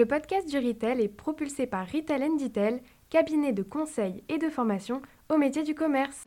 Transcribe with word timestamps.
Le 0.00 0.06
podcast 0.06 0.48
du 0.48 0.56
Retail 0.56 1.02
est 1.02 1.08
propulsé 1.08 1.66
par 1.66 1.86
Retail 1.86 2.22
Detail, 2.38 2.80
cabinet 3.10 3.52
de 3.52 3.62
conseil 3.62 4.24
et 4.30 4.38
de 4.38 4.48
formation 4.48 5.02
au 5.28 5.36
métier 5.36 5.62
du 5.62 5.74
commerce. 5.74 6.26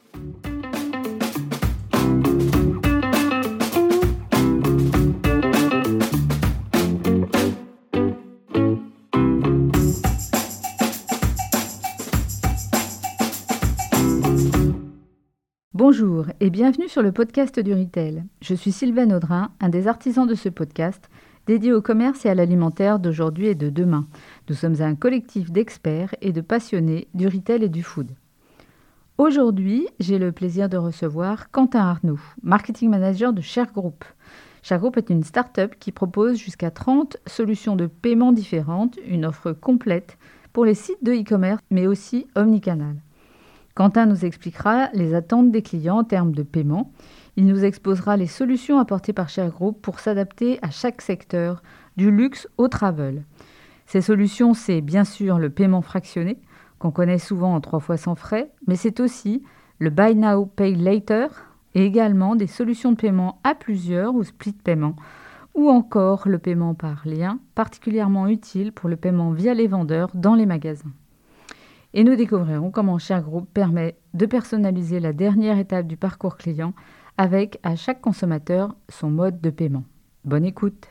Bonjour 15.73 16.27
et 16.39 16.51
bienvenue 16.51 16.87
sur 16.87 17.01
le 17.01 17.11
podcast 17.11 17.59
du 17.59 17.73
Retail. 17.73 18.23
Je 18.39 18.53
suis 18.53 18.71
Sylvain 18.71 19.09
Audrin, 19.09 19.51
un 19.59 19.69
des 19.69 19.87
artisans 19.87 20.27
de 20.27 20.35
ce 20.35 20.49
podcast, 20.49 21.09
dédié 21.47 21.73
au 21.73 21.81
commerce 21.81 22.25
et 22.25 22.29
à 22.29 22.35
l'alimentaire 22.35 22.99
d'aujourd'hui 22.99 23.47
et 23.47 23.55
de 23.55 23.69
demain. 23.69 24.05
Nous 24.49 24.55
sommes 24.55 24.81
un 24.81 24.95
collectif 24.95 25.51
d'experts 25.51 26.15
et 26.21 26.31
de 26.31 26.41
passionnés 26.41 27.07
du 27.13 27.27
retail 27.27 27.63
et 27.63 27.69
du 27.69 27.83
food. 27.83 28.11
Aujourd'hui, 29.17 29.87
j'ai 29.99 30.17
le 30.17 30.31
plaisir 30.31 30.69
de 30.69 30.77
recevoir 30.77 31.51
Quentin 31.51 31.81
Arnoux, 31.81 32.21
marketing 32.41 32.89
manager 32.89 33.31
de 33.31 33.41
Share 33.41 33.71
Group. 33.71 34.03
Share 34.63 34.79
Group 34.79 34.97
est 34.97 35.09
une 35.09 35.23
start-up 35.23 35.75
qui 35.79 35.91
propose 35.91 36.37
jusqu'à 36.37 36.71
30 36.71 37.17
solutions 37.27 37.75
de 37.75 37.85
paiement 37.85 38.31
différentes, 38.31 38.97
une 39.05 39.25
offre 39.25 39.51
complète 39.51 40.17
pour 40.51 40.65
les 40.65 40.73
sites 40.73 41.03
de 41.03 41.13
e-commerce, 41.13 41.61
mais 41.69 41.85
aussi 41.85 42.27
omnicanal. 42.35 42.95
Quentin 43.75 44.05
nous 44.05 44.23
expliquera 44.23 44.89
les 44.93 45.15
attentes 45.15 45.51
des 45.51 45.63
clients 45.63 45.99
en 45.99 46.03
termes 46.03 46.33
de 46.33 46.43
paiement. 46.43 46.91
Il 47.35 47.47
nous 47.47 47.65
exposera 47.65 48.15
les 48.15 48.27
solutions 48.27 48.77
apportées 48.77 49.13
par 49.13 49.29
Share 49.29 49.49
Group 49.49 49.81
pour 49.81 49.99
s'adapter 49.99 50.59
à 50.61 50.69
chaque 50.69 51.01
secteur, 51.01 51.63
du 51.97 52.11
luxe 52.11 52.47
au 52.57 52.67
travel. 52.67 53.23
Ces 53.85 54.01
solutions, 54.01 54.53
c'est 54.53 54.81
bien 54.81 55.03
sûr 55.03 55.39
le 55.39 55.49
paiement 55.49 55.81
fractionné, 55.81 56.37
qu'on 56.79 56.91
connaît 56.91 57.17
souvent 57.17 57.55
en 57.55 57.61
trois 57.61 57.79
fois 57.79 57.97
sans 57.97 58.15
frais, 58.15 58.51
mais 58.67 58.75
c'est 58.75 58.99
aussi 58.99 59.43
le 59.79 59.89
Buy 59.89 60.15
Now, 60.15 60.45
Pay 60.45 60.75
Later 60.75 61.27
et 61.75 61.85
également 61.85 62.35
des 62.35 62.47
solutions 62.47 62.91
de 62.91 62.97
paiement 62.97 63.39
à 63.43 63.55
plusieurs 63.55 64.13
ou 64.13 64.23
split 64.23 64.53
paiement, 64.53 64.95
ou 65.55 65.69
encore 65.69 66.27
le 66.27 66.37
paiement 66.37 66.75
par 66.75 67.01
lien, 67.05 67.39
particulièrement 67.55 68.27
utile 68.27 68.71
pour 68.71 68.89
le 68.89 68.95
paiement 68.95 69.31
via 69.31 69.53
les 69.53 69.67
vendeurs 69.67 70.11
dans 70.13 70.35
les 70.35 70.45
magasins 70.45 70.93
et 71.93 72.03
nous 72.03 72.15
découvrirons 72.15 72.71
comment 72.71 72.97
Share 72.97 73.21
Group 73.21 73.47
permet 73.53 73.95
de 74.13 74.25
personnaliser 74.25 74.99
la 74.99 75.13
dernière 75.13 75.59
étape 75.59 75.87
du 75.87 75.97
parcours 75.97 76.37
client 76.37 76.73
avec 77.23 77.57
à 77.63 77.77
chaque 77.77 78.01
consommateur 78.01 78.75
son 78.89 79.09
mode 79.09 79.39
de 79.39 79.49
paiement. 79.49 79.85
Bonne 80.25 80.43
écoute. 80.43 80.89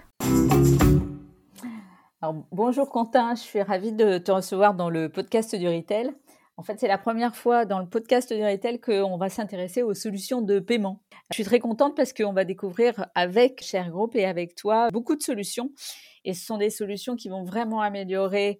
bonjour 2.50 2.88
Quentin, 2.88 3.34
je 3.34 3.42
suis 3.42 3.60
ravie 3.60 3.92
de 3.92 4.16
te 4.16 4.32
recevoir 4.32 4.72
dans 4.72 4.88
le 4.88 5.10
podcast 5.10 5.54
du 5.54 5.68
Retail. 5.68 6.10
En 6.56 6.62
fait, 6.62 6.80
c'est 6.80 6.88
la 6.88 6.96
première 6.96 7.36
fois 7.36 7.66
dans 7.66 7.80
le 7.80 7.86
podcast 7.86 8.32
du 8.32 8.42
Retail 8.42 8.80
qu'on 8.80 9.18
va 9.18 9.28
s'intéresser 9.28 9.82
aux 9.82 9.92
solutions 9.92 10.40
de 10.40 10.58
paiement. 10.58 11.02
Je 11.32 11.34
suis 11.34 11.44
très 11.44 11.58
contente 11.58 11.94
parce 11.94 12.14
qu'on 12.14 12.32
va 12.32 12.44
découvrir 12.44 13.08
avec 13.14 13.62
Share 13.62 13.90
Group 13.90 14.16
et 14.16 14.24
avec 14.24 14.54
toi 14.54 14.88
beaucoup 14.90 15.16
de 15.16 15.22
solutions. 15.22 15.70
Et 16.24 16.32
ce 16.32 16.46
sont 16.46 16.56
des 16.56 16.70
solutions 16.70 17.14
qui 17.14 17.28
vont 17.28 17.44
vraiment 17.44 17.82
améliorer 17.82 18.58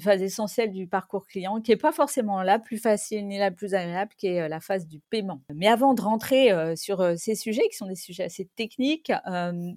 phase 0.00 0.22
essentielle 0.22 0.72
du 0.72 0.86
parcours 0.86 1.26
client, 1.26 1.60
qui 1.60 1.70
n'est 1.70 1.76
pas 1.76 1.92
forcément 1.92 2.42
la 2.42 2.58
plus 2.58 2.78
facile 2.78 3.26
ni 3.26 3.38
la 3.38 3.50
plus 3.50 3.74
agréable, 3.74 4.12
qui 4.16 4.28
est 4.28 4.42
euh, 4.42 4.48
la 4.48 4.60
phase 4.60 4.86
du 4.86 5.00
paiement. 5.10 5.42
Mais 5.52 5.68
avant 5.68 5.94
de 5.94 6.00
rentrer 6.00 6.52
euh, 6.52 6.76
sur 6.76 7.00
euh, 7.00 7.14
ces 7.16 7.34
sujets, 7.34 7.68
qui 7.68 7.76
sont 7.76 7.86
des 7.86 7.94
sujets 7.94 8.24
assez 8.24 8.48
techniques, 8.56 9.12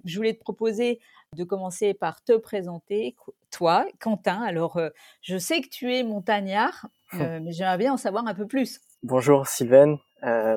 je 0.04 0.16
voulais 0.16 0.34
te 0.34 0.40
proposer 0.40 1.00
de 1.36 1.44
commencer 1.44 1.94
par 1.94 2.22
te 2.24 2.36
présenter, 2.36 3.14
toi, 3.50 3.86
Quentin. 4.00 4.42
Alors, 4.42 4.80
je 5.20 5.36
sais 5.36 5.60
que 5.60 5.68
tu 5.68 5.94
es 5.94 6.02
montagnard, 6.02 6.86
mais 7.12 7.52
j'aimerais 7.52 7.78
bien 7.78 7.92
en 7.92 7.96
savoir 7.96 8.26
un 8.26 8.34
peu 8.34 8.46
plus. 8.46 8.80
Bonjour 9.04 9.46
Sylvaine, 9.46 9.98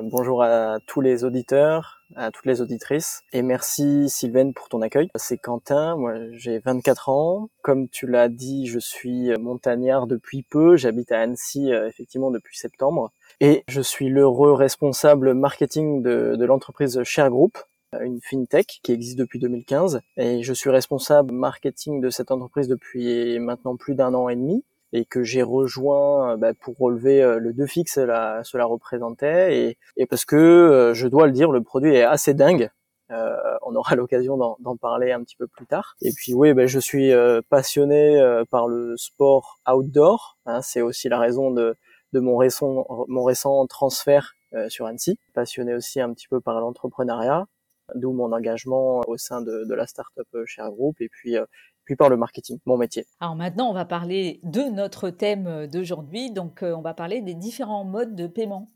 bonjour 0.02 0.42
à 0.42 0.78
tous 0.88 1.00
les 1.00 1.22
auditeurs, 1.22 2.02
à 2.16 2.32
toutes 2.32 2.46
les 2.46 2.60
auditrices. 2.60 3.22
Et 3.32 3.40
merci 3.40 4.08
Sylvaine 4.08 4.52
pour 4.52 4.68
ton 4.68 4.82
accueil. 4.82 5.10
C'est 5.14 5.38
Quentin, 5.38 5.94
moi 5.94 6.14
j'ai 6.32 6.58
24 6.58 7.08
ans. 7.08 7.50
Comme 7.62 7.88
tu 7.88 8.08
l'as 8.08 8.28
dit, 8.28 8.66
je 8.66 8.80
suis 8.80 9.30
montagnard 9.38 10.08
depuis 10.08 10.42
peu. 10.42 10.76
J'habite 10.76 11.12
à 11.12 11.20
Annecy 11.20 11.72
euh, 11.72 11.86
effectivement 11.86 12.32
depuis 12.32 12.58
septembre. 12.58 13.12
Et 13.38 13.62
je 13.68 13.80
suis 13.80 14.08
l'heureux 14.08 14.54
responsable 14.54 15.34
marketing 15.34 16.02
de, 16.02 16.34
de 16.34 16.44
l'entreprise 16.44 17.00
Share 17.04 17.30
Group, 17.30 17.58
une 18.00 18.20
fintech 18.20 18.80
qui 18.82 18.90
existe 18.90 19.18
depuis 19.18 19.38
2015. 19.38 20.00
Et 20.16 20.42
je 20.42 20.52
suis 20.52 20.70
responsable 20.70 21.32
marketing 21.32 22.00
de 22.00 22.10
cette 22.10 22.32
entreprise 22.32 22.66
depuis 22.66 23.38
maintenant 23.38 23.76
plus 23.76 23.94
d'un 23.94 24.14
an 24.14 24.28
et 24.28 24.34
demi 24.34 24.64
et 24.92 25.04
que 25.04 25.22
j'ai 25.22 25.42
rejoint 25.42 26.36
bah, 26.36 26.52
pour 26.54 26.76
relever 26.78 27.22
euh, 27.22 27.38
le 27.38 27.52
défi 27.52 27.84
que 27.84 27.90
cela, 27.90 28.42
cela 28.44 28.64
représentait 28.64 29.56
et, 29.58 29.78
et 29.96 30.06
parce 30.06 30.24
que 30.24 30.36
euh, 30.36 30.94
je 30.94 31.08
dois 31.08 31.26
le 31.26 31.32
dire, 31.32 31.50
le 31.50 31.62
produit 31.62 31.94
est 31.94 32.02
assez 32.02 32.34
dingue. 32.34 32.70
Euh, 33.10 33.36
on 33.62 33.74
aura 33.74 33.94
l'occasion 33.96 34.36
d'en 34.36 34.76
parler 34.76 35.12
un 35.12 35.22
petit 35.22 35.36
peu 35.36 35.46
plus 35.46 35.66
tard. 35.66 35.96
Et 36.02 36.12
puis 36.12 36.34
oui, 36.34 36.52
bah, 36.52 36.66
je 36.66 36.78
suis 36.78 37.12
euh, 37.12 37.40
passionné 37.48 38.22
par 38.50 38.68
le 38.68 38.96
sport 38.96 39.60
outdoor. 39.70 40.38
Hein, 40.46 40.62
C'est 40.62 40.82
aussi 40.82 41.08
la 41.08 41.18
raison 41.18 41.50
de, 41.50 41.76
de 42.12 42.20
mon, 42.20 42.36
récent, 42.36 42.86
mon 43.08 43.24
récent 43.24 43.66
transfert 43.66 44.34
sur 44.68 44.86
Annecy. 44.86 45.18
Passionné 45.32 45.74
aussi 45.74 46.00
un 46.00 46.12
petit 46.12 46.28
peu 46.28 46.40
par 46.40 46.60
l'entrepreneuriat, 46.60 47.46
d'où 47.94 48.12
mon 48.12 48.32
engagement 48.32 49.00
au 49.06 49.16
sein 49.16 49.40
de, 49.40 49.64
de 49.64 49.74
la 49.74 49.86
startup 49.86 50.28
Share 50.44 50.70
Group. 50.70 51.00
Et 51.00 51.08
puis 51.08 51.36
puis 51.84 51.96
par 51.96 52.08
le 52.08 52.16
marketing, 52.16 52.58
mon 52.66 52.76
métier. 52.76 53.06
Alors 53.20 53.36
maintenant, 53.36 53.70
on 53.70 53.74
va 53.74 53.84
parler 53.84 54.40
de 54.42 54.62
notre 54.62 55.10
thème 55.10 55.66
d'aujourd'hui. 55.66 56.30
Donc, 56.30 56.62
euh, 56.62 56.74
on 56.74 56.82
va 56.82 56.94
parler 56.94 57.20
des 57.20 57.34
différents 57.34 57.84
modes 57.84 58.14
de 58.14 58.26
paiement. 58.26 58.70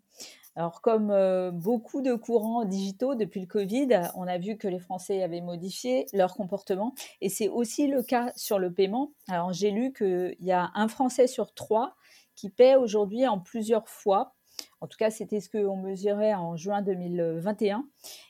Alors, 0.59 0.81
comme 0.81 1.11
euh, 1.11 1.51
beaucoup 1.51 2.01
de 2.01 2.15
courants 2.15 2.65
digitaux 2.65 3.15
depuis 3.15 3.41
le 3.41 3.47
Covid, 3.47 3.89
on 4.15 4.27
a 4.27 4.39
vu 4.39 4.57
que 4.57 4.67
les 4.67 4.79
Français 4.79 5.23
avaient 5.23 5.43
modifié 5.43 6.07
leur 6.15 6.35
comportement 6.35 6.95
et 7.21 7.29
c'est 7.29 7.49
aussi 7.49 7.87
le 7.89 8.03
cas 8.03 8.33
sur 8.37 8.59
le 8.59 8.73
paiement. 8.73 9.13
Alors, 9.29 9.53
j'ai 9.53 9.71
lu 9.71 9.93
qu'il 9.93 10.37
y 10.41 10.53
a 10.53 10.71
un 10.75 10.89
Français 10.89 11.27
sur 11.27 11.53
trois 11.53 11.95
qui 12.35 12.49
paie 12.49 12.75
aujourd'hui 12.75 13.27
en 13.27 13.39
plusieurs 13.39 13.89
fois 13.89 14.36
en 14.81 14.87
tout 14.87 14.97
cas, 14.99 15.11
c'était 15.11 15.41
ce 15.41 15.49
qu'on 15.49 15.77
mesurait 15.77 16.35
en 16.35 16.57
juin 16.57 16.83
2021. 16.83 17.87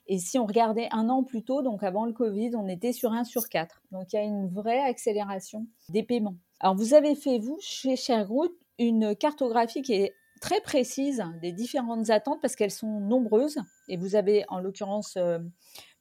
Et 0.07 0.19
si 0.19 0.39
on 0.39 0.47
regardait 0.47 0.89
un 0.93 1.09
an 1.09 1.25
plus 1.25 1.43
tôt, 1.43 1.63
donc 1.63 1.83
avant 1.83 2.07
le 2.07 2.13
Covid, 2.13 2.53
on 2.55 2.69
était 2.69 2.93
sur 2.93 3.13
1 3.13 3.25
sur 3.25 3.49
4. 3.49 3.83
Donc 3.91 4.13
il 4.13 4.17
y 4.17 4.19
a 4.19 4.23
une 4.23 4.49
vraie 4.49 4.81
accélération 4.81 5.67
des 5.89 6.03
paiements. 6.03 6.37
Alors 6.61 6.77
vous 6.77 6.95
avez 6.95 7.15
fait, 7.15 7.39
vous, 7.39 7.59
chez 7.61 7.97
Sharegood, 7.97 8.51
une 8.79 9.17
cartographie 9.17 9.83
qui 9.83 9.95
est 9.95 10.15
très 10.41 10.61
précise 10.61 11.25
des 11.41 11.53
différentes 11.53 12.11
attentes 12.11 12.41
parce 12.41 12.57
qu'elles 12.57 12.71
sont 12.71 13.01
nombreuses. 13.01 13.59
Et 13.89 13.97
vous 13.97 14.17
avez 14.17 14.45
en 14.49 14.61
l'occurrence 14.61 15.17
euh, 15.17 15.39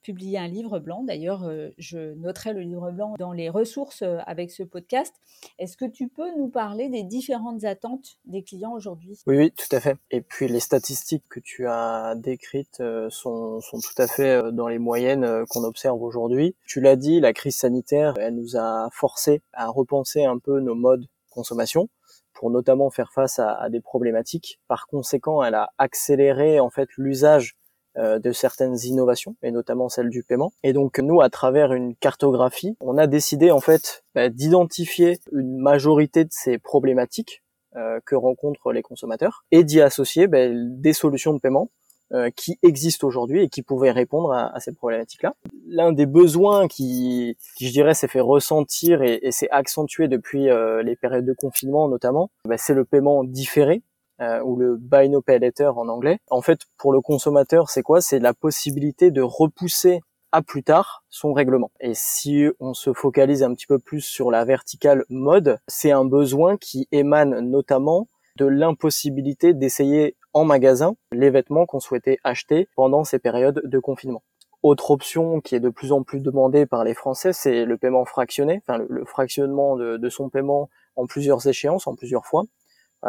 publié 0.06 0.38
un 0.38 0.46
livre 0.46 0.78
blanc. 0.78 1.02
D'ailleurs, 1.02 1.42
euh, 1.42 1.70
je 1.78 2.14
noterai 2.14 2.52
le 2.52 2.60
livre 2.60 2.92
blanc 2.92 3.14
dans 3.18 3.32
les 3.32 3.50
ressources 3.50 4.02
euh, 4.02 4.18
avec 4.24 4.52
ce 4.52 4.62
podcast. 4.62 5.12
Est-ce 5.58 5.76
que 5.76 5.84
tu 5.84 6.06
peux 6.06 6.32
nous 6.38 6.46
parler 6.46 6.88
des 6.88 7.02
différentes 7.02 7.64
attentes 7.64 8.20
des 8.24 8.44
clients 8.44 8.72
aujourd'hui? 8.72 9.18
Oui, 9.26 9.36
oui, 9.36 9.50
tout 9.50 9.74
à 9.74 9.80
fait. 9.80 9.96
Et 10.12 10.20
puis 10.20 10.46
les 10.46 10.60
statistiques 10.60 11.24
que 11.28 11.40
tu 11.40 11.66
as 11.66 12.14
décrites 12.14 12.78
euh, 12.80 13.10
sont, 13.10 13.60
sont 13.60 13.80
tout 13.80 14.00
à 14.00 14.06
fait 14.06 14.52
dans 14.52 14.68
les 14.68 14.78
moyennes 14.78 15.44
qu'on 15.48 15.64
observe 15.64 16.00
aujourd'hui. 16.00 16.54
Tu 16.68 16.80
l'as 16.80 16.96
dit, 16.96 17.18
la 17.18 17.32
crise 17.32 17.56
sanitaire, 17.56 18.14
elle 18.20 18.36
nous 18.36 18.56
a 18.56 18.88
forcé 18.92 19.42
à 19.54 19.66
repenser 19.68 20.24
un 20.24 20.38
peu 20.38 20.60
nos 20.60 20.76
modes 20.76 21.00
de 21.00 21.08
consommation 21.30 21.88
pour 22.32 22.50
notamment 22.50 22.90
faire 22.90 23.12
face 23.12 23.40
à, 23.40 23.54
à 23.54 23.70
des 23.70 23.80
problématiques. 23.80 24.60
Par 24.68 24.86
conséquent, 24.86 25.42
elle 25.42 25.56
a 25.56 25.72
accéléré 25.78 26.60
en 26.60 26.70
fait 26.70 26.90
l'usage 26.96 27.56
de 27.96 28.32
certaines 28.32 28.76
innovations 28.84 29.36
et 29.42 29.50
notamment 29.50 29.88
celle 29.88 30.10
du 30.10 30.22
paiement. 30.22 30.52
Et 30.62 30.72
donc 30.72 30.98
nous, 30.98 31.20
à 31.20 31.30
travers 31.30 31.72
une 31.72 31.94
cartographie, 31.96 32.76
on 32.80 32.98
a 32.98 33.06
décidé 33.06 33.50
en 33.50 33.60
fait 33.60 34.04
bah, 34.14 34.28
d'identifier 34.28 35.18
une 35.32 35.58
majorité 35.58 36.24
de 36.24 36.30
ces 36.30 36.58
problématiques 36.58 37.42
euh, 37.76 38.00
que 38.06 38.14
rencontrent 38.14 38.72
les 38.72 38.80
consommateurs 38.80 39.44
et 39.50 39.62
d'y 39.62 39.82
associer 39.82 40.28
bah, 40.28 40.46
des 40.50 40.94
solutions 40.94 41.34
de 41.34 41.40
paiement 41.40 41.70
euh, 42.14 42.30
qui 42.34 42.58
existent 42.62 43.06
aujourd'hui 43.06 43.42
et 43.42 43.48
qui 43.50 43.62
pouvaient 43.62 43.90
répondre 43.90 44.32
à, 44.32 44.58
ces 44.60 44.72
problématiques-là. 44.72 45.34
L'un 45.66 45.92
des 45.92 46.06
besoins 46.06 46.68
qui, 46.68 47.36
qui 47.58 47.66
je 47.66 47.72
dirais, 47.72 47.92
s'est 47.92 48.08
fait 48.08 48.20
ressentir 48.20 49.02
et, 49.02 49.18
et 49.20 49.30
s'est 49.30 49.50
accentué 49.50 50.08
depuis 50.08 50.48
les 50.84 50.96
périodes 50.96 51.26
de 51.26 51.34
confinement 51.34 51.86
notamment, 51.88 52.30
bah, 52.46 52.56
c'est 52.56 52.72
le 52.72 52.86
paiement 52.86 53.24
différé 53.24 53.82
euh, 54.20 54.40
ou 54.42 54.56
le 54.56 54.76
buy 54.76 55.08
no 55.08 55.20
pay 55.20 55.38
later 55.38 55.76
en 55.76 55.88
anglais. 55.88 56.18
En 56.30 56.42
fait, 56.42 56.60
pour 56.78 56.92
le 56.92 57.00
consommateur, 57.00 57.70
c'est 57.70 57.82
quoi? 57.82 58.00
C'est 58.00 58.18
la 58.18 58.34
possibilité 58.34 59.10
de 59.10 59.22
repousser 59.22 60.00
à 60.32 60.42
plus 60.42 60.62
tard 60.62 61.04
son 61.08 61.32
règlement. 61.32 61.70
Et 61.80 61.92
si 61.94 62.46
on 62.60 62.74
se 62.74 62.92
focalise 62.92 63.42
un 63.42 63.54
petit 63.54 63.66
peu 63.66 63.78
plus 63.78 64.00
sur 64.00 64.30
la 64.30 64.44
verticale 64.44 65.04
mode, 65.08 65.58
c'est 65.66 65.92
un 65.92 66.04
besoin 66.04 66.56
qui 66.56 66.88
émane 66.92 67.40
notamment 67.40 68.08
de 68.36 68.46
l'impossibilité 68.46 69.54
d'essayer 69.54 70.16
en 70.32 70.44
magasin 70.44 70.94
les 71.12 71.30
vêtements 71.30 71.64
qu'on 71.64 71.80
souhaitait 71.80 72.18
acheter 72.22 72.68
pendant 72.76 73.04
ces 73.04 73.18
périodes 73.18 73.62
de 73.64 73.78
confinement. 73.78 74.22
autre 74.62 74.90
option 74.90 75.40
qui 75.40 75.54
est 75.54 75.60
de 75.60 75.68
plus 75.68 75.92
en 75.92 76.02
plus 76.02 76.20
demandée 76.20 76.66
par 76.66 76.84
les 76.84 76.92
Français, 76.92 77.32
c'est 77.32 77.64
le 77.64 77.78
paiement 77.78 78.04
fractionné, 78.04 78.60
enfin 78.66 78.84
le, 78.88 79.04
fractionnement 79.04 79.76
de, 79.76 80.08
son 80.08 80.28
paiement 80.28 80.68
en 80.96 81.06
plusieurs 81.06 81.46
échéances, 81.46 81.86
en 81.86 81.94
plusieurs 81.94 82.26
fois. 82.26 82.44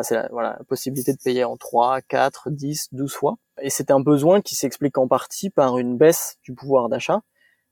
C'est 0.03 0.15
la, 0.15 0.27
voilà, 0.31 0.55
la 0.57 0.63
possibilité 0.65 1.13
de 1.13 1.19
payer 1.23 1.43
en 1.43 1.57
3, 1.57 2.01
4, 2.01 2.49
10, 2.49 2.89
12 2.91 3.13
fois. 3.13 3.35
Et 3.61 3.69
c'est 3.69 3.91
un 3.91 3.99
besoin 3.99 4.41
qui 4.41 4.55
s'explique 4.55 4.97
en 4.97 5.07
partie 5.07 5.49
par 5.49 5.77
une 5.77 5.97
baisse 5.97 6.37
du 6.43 6.53
pouvoir 6.53 6.89
d'achat 6.89 7.21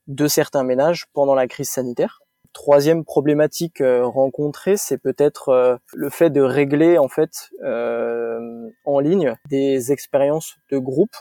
de 0.07 0.27
certains 0.27 0.63
ménages 0.63 1.05
pendant 1.13 1.35
la 1.35 1.47
crise 1.47 1.69
sanitaire. 1.69 2.21
Troisième 2.53 3.03
problématique 3.03 3.81
euh, 3.81 4.05
rencontrée, 4.05 4.77
c'est 4.77 4.97
peut-être 4.97 5.49
euh, 5.49 5.75
le 5.93 6.09
fait 6.09 6.29
de 6.29 6.41
régler 6.41 6.97
en 6.97 7.09
fait 7.09 7.49
euh, 7.63 8.69
en 8.85 8.99
ligne 8.99 9.35
des 9.49 9.91
expériences 9.91 10.55
de 10.71 10.77
groupe. 10.77 11.15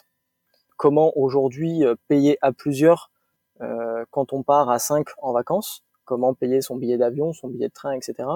Comment 0.76 1.12
aujourd'hui 1.16 1.84
payer 2.08 2.36
à 2.42 2.52
plusieurs 2.52 3.10
quand 4.10 4.32
on 4.32 4.42
part 4.42 4.70
à 4.70 4.80
cinq 4.80 5.06
en 5.22 5.32
vacances? 5.32 5.84
Comment 6.04 6.34
payer 6.34 6.60
son 6.60 6.76
billet 6.76 6.98
d'avion, 6.98 7.32
son 7.32 7.48
billet 7.48 7.68
de 7.68 7.72
train, 7.72 7.92
etc. 7.92 8.28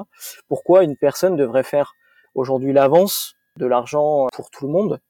Pourquoi 0.46 0.84
une 0.84 0.96
personne 0.96 1.36
devrait 1.36 1.64
faire 1.64 1.94
aujourd'hui 2.34 2.72
l'avance 2.72 3.34
de 3.56 3.66
l'argent 3.66 4.28
pour 4.32 4.50
tout 4.50 4.66
le 4.66 4.72
monde 4.72 5.00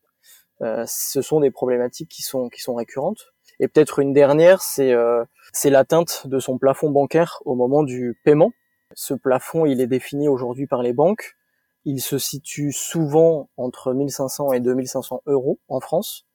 Ce 0.87 1.23
sont 1.23 1.41
des 1.41 1.51
problématiques 1.51 2.11
qui 2.11 2.23
sont 2.23 2.49
qui 2.49 2.61
sont 2.61 2.75
récurrentes. 2.75 3.33
Et 3.61 3.69
peut-être 3.69 3.99
une 3.99 4.13
dernière, 4.13 4.63
c'est 4.63 4.93
euh, 4.93 5.25
c'est 5.53 5.71
l'atteinte 5.71 6.27
de 6.27 6.39
son 6.39 6.59
plafond 6.59 6.91
bancaire 6.91 7.41
au 7.45 7.55
moment 7.55 7.83
du 7.83 8.19
paiement. 8.25 8.53
Ce 8.95 9.15
plafond, 9.15 9.67
il 9.67 9.81
est 9.81 9.87
défini 9.87 10.29
aujourd'hui 10.29 10.67
par 10.67 10.83
les 10.83 10.93
banques. 10.93 11.37
Il 11.85 12.01
se 12.01 12.19
situe 12.19 12.73
souvent 12.73 13.51
entre 13.57 13.93
1500 13.93 14.53
et 14.53 14.61
2500 14.61 15.23
euros 15.27 15.59
en 15.69 15.81
France. 15.81 16.27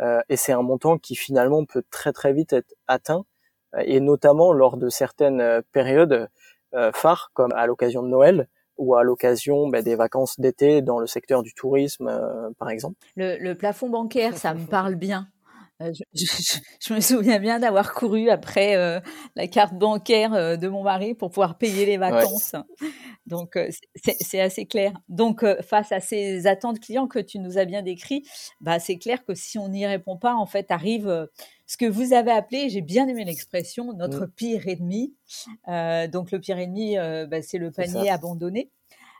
Euh, 0.00 0.20
et 0.28 0.36
c'est 0.36 0.52
un 0.52 0.62
montant 0.62 0.98
qui 0.98 1.16
finalement 1.16 1.64
peut 1.64 1.84
très 1.90 2.12
très 2.12 2.32
vite 2.32 2.52
être 2.52 2.74
atteint, 2.86 3.24
euh, 3.74 3.82
et 3.84 4.00
notamment 4.00 4.52
lors 4.52 4.76
de 4.76 4.88
certaines 4.88 5.40
euh, 5.40 5.62
périodes 5.72 6.28
phares, 6.92 7.30
comme 7.32 7.52
à 7.54 7.66
l'occasion 7.66 8.02
de 8.02 8.08
Noël, 8.08 8.48
ou 8.78 8.94
à 8.94 9.02
l'occasion 9.02 9.68
ben, 9.68 9.82
des 9.82 9.96
vacances 9.96 10.38
d'été 10.38 10.82
dans 10.82 10.98
le 10.98 11.06
secteur 11.06 11.42
du 11.42 11.54
tourisme, 11.54 12.10
par 12.58 12.70
exemple? 12.70 12.96
Le, 13.16 13.36
le, 13.38 13.54
plafond 13.54 13.88
bancaire, 13.88 14.36
ça 14.36 14.54
me 14.54 14.66
parle 14.66 14.94
bien. 14.94 15.28
Euh, 15.82 15.92
je, 16.14 16.94
me 16.94 17.00
souviens 17.00 17.38
bien 17.38 17.58
d'avoir 17.58 17.92
couru 17.92 18.30
après 18.30 18.76
euh, 18.76 18.98
la 19.34 19.46
carte 19.46 19.74
bancaire 19.74 20.32
euh, 20.32 20.56
de 20.56 20.68
mon 20.68 20.82
mari 20.82 21.14
pour 21.14 21.30
pouvoir 21.30 21.58
payer 21.58 21.84
les 21.84 21.98
vacances. 21.98 22.54
Donc, 23.26 23.58
c'est 24.20 24.40
assez 24.40 24.66
clair. 24.66 24.92
Donc, 25.08 25.44
face 25.62 25.92
à 25.92 26.00
ces 26.00 26.46
attentes 26.46 26.80
clients 26.80 27.08
que 27.08 27.18
tu 27.18 27.40
nous 27.40 27.58
as 27.58 27.64
bien 27.64 27.82
décrits, 27.82 28.24
bah, 28.60 28.78
c'est 28.78 28.96
clair 28.96 29.24
que 29.24 29.34
si 29.34 29.58
on 29.58 29.68
n'y 29.68 29.84
répond 29.86 30.16
pas, 30.16 30.34
en 30.34 30.46
fait, 30.46 30.70
arrive 30.70 31.28
ce 31.66 31.76
que 31.76 31.86
vous 31.86 32.12
avez 32.12 32.30
appelé, 32.30 32.70
j'ai 32.70 32.82
bien 32.82 33.08
aimé 33.08 33.24
l'expression, 33.24 33.92
notre 33.94 34.26
mmh. 34.26 34.30
pire 34.30 34.68
ennemi. 34.68 35.14
donc, 36.12 36.30
le 36.30 36.38
pire 36.38 36.58
ennemi, 36.58 36.96
bah, 37.28 37.42
c'est 37.42 37.58
le 37.58 37.72
panier 37.72 38.10
abandonné. 38.10 38.70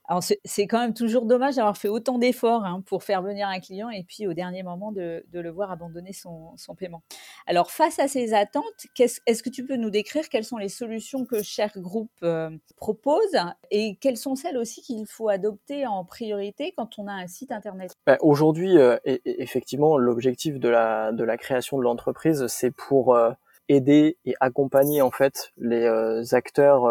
Alors, 0.08 0.22
c'est 0.22 0.66
quand 0.66 0.78
même 0.78 0.94
toujours 0.94 1.26
dommage 1.26 1.56
d'avoir 1.56 1.76
fait 1.76 1.88
autant 1.88 2.18
d'efforts 2.18 2.64
hein, 2.64 2.82
pour 2.86 3.02
faire 3.02 3.22
venir 3.22 3.48
un 3.48 3.58
client 3.58 3.90
et 3.90 4.04
puis 4.04 4.26
au 4.26 4.34
dernier 4.34 4.62
moment 4.62 4.92
de, 4.92 5.24
le 5.32 5.50
voir 5.50 5.70
abandonner 5.72 6.12
son, 6.12 6.54
paiement. 6.78 7.02
Alors, 7.46 7.70
face 7.70 7.98
à 7.98 8.06
ces 8.06 8.32
attentes, 8.32 8.64
est-ce 8.98 9.42
que 9.42 9.50
tu 9.50 9.64
peux 9.64 9.76
nous 9.76 9.90
décrire 9.90 10.28
quelles 10.28 10.44
sont 10.44 10.58
les 10.58 10.68
solutions 10.68 11.24
que 11.24 11.42
Cher 11.42 11.72
Group 11.76 12.10
euh, 12.22 12.50
propose 12.76 13.36
et 13.70 13.96
quelles 14.00 14.16
sont 14.16 14.36
celles 14.36 14.56
aussi 14.56 14.80
qu'il 14.82 15.06
faut 15.06 15.28
adopter 15.28 15.86
en 15.86 16.04
priorité 16.04 16.72
quand 16.76 16.98
on 16.98 17.08
a 17.08 17.12
un 17.12 17.26
site 17.26 17.50
internet? 17.50 17.92
Bah, 18.06 18.16
Aujourd'hui, 18.20 18.78
euh, 18.78 18.96
effectivement, 19.04 19.98
l'objectif 19.98 20.60
de 20.60 20.68
la, 20.68 21.12
de 21.12 21.24
la 21.24 21.36
création 21.36 21.78
de 21.78 21.82
l'entreprise, 21.82 22.46
c'est 22.46 22.70
pour 22.70 23.14
euh, 23.14 23.32
aider 23.68 24.16
et 24.24 24.34
accompagner 24.38 25.02
en 25.02 25.10
fait 25.10 25.52
les 25.58 26.34
acteurs 26.34 26.84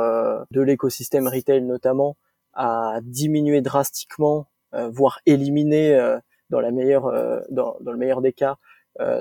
de 0.51 0.61
l'écosystème 0.61 1.27
retail 1.29 1.61
notamment 1.61 2.17
à 2.55 2.99
diminuer 3.03 3.61
drastiquement, 3.61 4.47
euh, 4.73 4.89
voire 4.89 5.19
éliminer 5.25 5.95
euh, 5.95 6.17
dans 6.49 6.59
la 6.59 6.71
meilleure, 6.71 7.05
euh, 7.07 7.41
dans, 7.49 7.77
dans, 7.81 7.91
le 7.91 7.97
meilleur 7.97 8.21
des 8.21 8.33
cas, 8.33 8.57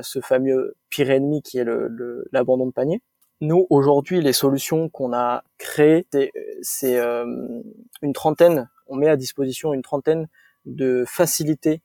ce 0.02 0.20
fameux 0.20 0.76
pire 0.88 1.10
ennemi 1.10 1.42
qui 1.42 1.58
est 1.58 1.64
le, 1.64 2.28
l'abandon 2.30 2.66
de 2.66 2.70
panier. 2.70 3.02
Nous, 3.40 3.66
aujourd'hui, 3.70 4.20
les 4.20 4.32
solutions 4.32 4.88
qu'on 4.88 5.12
a 5.12 5.42
créées, 5.58 6.06
c'est 6.62 6.96
une 6.96 8.12
trentaine, 8.12 8.70
on 8.86 8.94
met 8.94 9.08
à 9.08 9.16
disposition 9.16 9.74
une 9.74 9.82
trentaine 9.82 10.28
de 10.64 11.04
facilités 11.08 11.82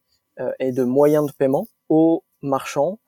et 0.59 0.71
de 0.71 0.83
moyens 0.83 1.25
de 1.25 1.31
paiement 1.31 1.65
aux 1.89 2.23
marchands 2.43 2.99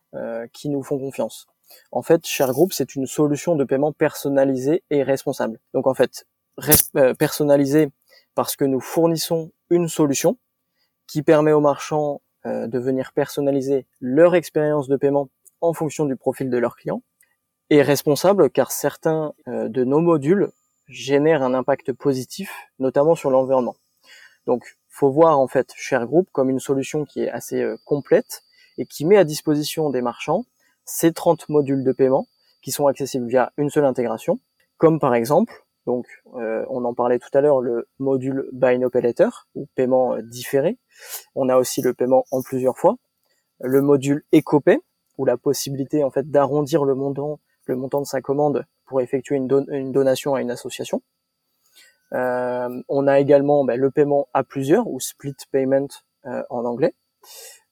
qui 0.52 0.70
nous 0.70 0.82
font 0.82 0.98
confiance. 0.98 1.46
En 1.92 2.02
fait, 2.02 2.26
Share 2.26 2.52
Group, 2.52 2.74
c'est 2.74 2.96
une 2.96 3.06
solution 3.06 3.56
de 3.56 3.64
paiement 3.64 3.92
personnalisée 3.92 4.84
et 4.90 5.04
responsable. 5.04 5.60
Donc 5.76 5.86
en 5.86 5.94
fait, 5.94 6.26
personnalisée 7.20 7.92
parce 8.42 8.56
que 8.56 8.66
nous 8.66 8.80
fournissons 8.80 9.52
une 9.70 9.88
solution 9.88 10.40
qui 11.06 11.22
permet 11.22 11.52
aux 11.52 11.60
marchands 11.60 12.24
euh, 12.48 12.66
de 12.66 12.80
venir 12.80 13.12
personnaliser 13.14 13.86
leur 14.00 14.34
expérience 14.34 14.88
de 14.88 14.98
paiement 14.98 15.30
en 15.62 15.74
fonction 15.74 16.06
du 16.06 16.16
profil 16.16 16.50
de 16.50 16.58
leurs 16.58 16.76
clients 16.76 17.04
et 17.70 17.84
responsable 17.84 18.50
car 18.50 18.72
certains 18.72 19.36
euh, 19.48 19.70
de 19.70 19.84
nos 19.84 20.00
modules 20.00 20.50
génèrent 20.88 21.44
un 21.44 21.54
impact 21.54 21.94
positif, 21.94 22.52
notamment 22.80 23.14
sur 23.14 23.30
l'environnement. 23.30 23.76
Donc, 24.48 24.76
faut 24.90 25.12
voir 25.12 25.38
en 25.38 25.48
fait 25.48 25.72
Share 25.76 26.08
Group 26.08 26.28
comme 26.32 26.50
une 26.50 26.60
solution 26.60 27.06
qui 27.06 27.22
est 27.22 27.30
assez 27.30 27.62
euh, 27.62 27.78
complète 27.86 28.42
et 28.80 28.88
qui 28.88 29.06
met 29.06 29.18
à 29.18 29.24
disposition 29.24 29.92
des 29.92 30.02
marchands 30.02 30.46
ces 30.84 31.14
30 31.14 31.48
modules 31.50 31.84
de 31.84 31.92
paiement 31.92 32.26
qui 32.64 32.72
sont 32.72 32.88
accessibles 32.88 33.28
via 33.28 33.54
une 33.58 33.70
seule 33.70 33.86
intégration, 33.86 34.40
comme 34.80 35.00
par 35.00 35.14
exemple 35.14 35.64
donc, 35.86 36.06
euh, 36.36 36.64
on 36.70 36.86
en 36.86 36.94
parlait 36.94 37.20
tout 37.20 37.30
à 37.34 37.42
l'heure, 37.42 37.60
le 37.60 37.88
module 38.00 38.48
Buy 38.52 38.78
No 38.78 38.90
Pay 38.90 39.02
Later, 39.02 39.48
ou 39.56 39.68
paiement 39.76 40.14
euh, 40.14 40.22
différé. 40.22 40.78
On 41.36 41.50
a 41.50 41.58
aussi 41.58 41.82
le 41.82 41.94
paiement 41.94 42.26
en 42.32 42.42
plusieurs 42.42 42.78
fois. 42.78 42.98
Le 43.60 43.82
module 43.82 44.24
EcoPay, 44.34 44.80
ou 45.18 45.26
la 45.26 45.38
possibilité 45.38 46.04
en 46.04 46.12
fait 46.12 46.30
d'arrondir 46.30 46.86
le 46.86 46.96
montant, 46.96 47.40
de 47.68 48.04
sa 48.04 48.22
commande 48.22 48.66
pour 48.86 49.00
effectuer 49.00 49.38
une, 49.38 49.48
donation 49.48 50.36
à 50.36 50.42
une 50.42 50.52
association. 50.52 51.02
Euh, 52.12 52.82
on 52.90 53.08
a 53.08 53.20
également 53.20 53.64
ben, 53.64 53.80
le 53.80 53.92
paiement 53.92 54.28
à 54.34 54.44
plusieurs, 54.44 54.88
ou 54.88 55.00
split 55.00 55.36
payment 55.52 55.88
en 56.26 56.66
anglais. 56.66 56.94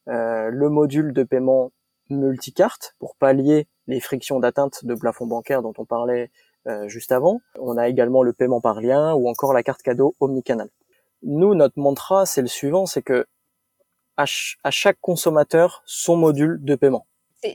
le 0.07 0.69
module 0.69 1.11
de 1.11 1.23
paiement 1.23 1.71
multicarte 2.09 2.95
pour 2.97 3.15
pallier 3.15 3.67
les 3.87 3.99
frictions 3.99 4.39
d'atteinte 4.39 4.85
de 4.85 4.95
plafond 4.95 5.27
bancaire 5.27 5.61
dont 5.61 5.73
on 5.77 5.85
parlait 5.85 6.31
juste 6.87 7.11
avant. 7.11 7.41
On 7.59 7.77
a 7.77 7.87
également 7.87 8.23
le 8.23 8.33
paiement 8.33 8.61
par 8.61 8.81
lien 8.81 9.13
ou 9.13 9.27
encore 9.27 9.53
la 9.53 9.63
carte 9.63 9.81
cadeau 9.81 10.15
omnicanal. 10.19 10.69
Nous, 11.23 11.53
notre 11.55 11.79
mantra, 11.79 12.25
c'est 12.25 12.41
le 12.41 12.47
suivant, 12.47 12.85
c'est 12.85 13.01
que 13.01 13.25
à, 14.17 14.25
chaque 14.71 14.99
consommateur 14.99 15.81
son 15.85 16.17
module 16.17 16.59
de 16.63 16.75
paiement. 16.75 17.05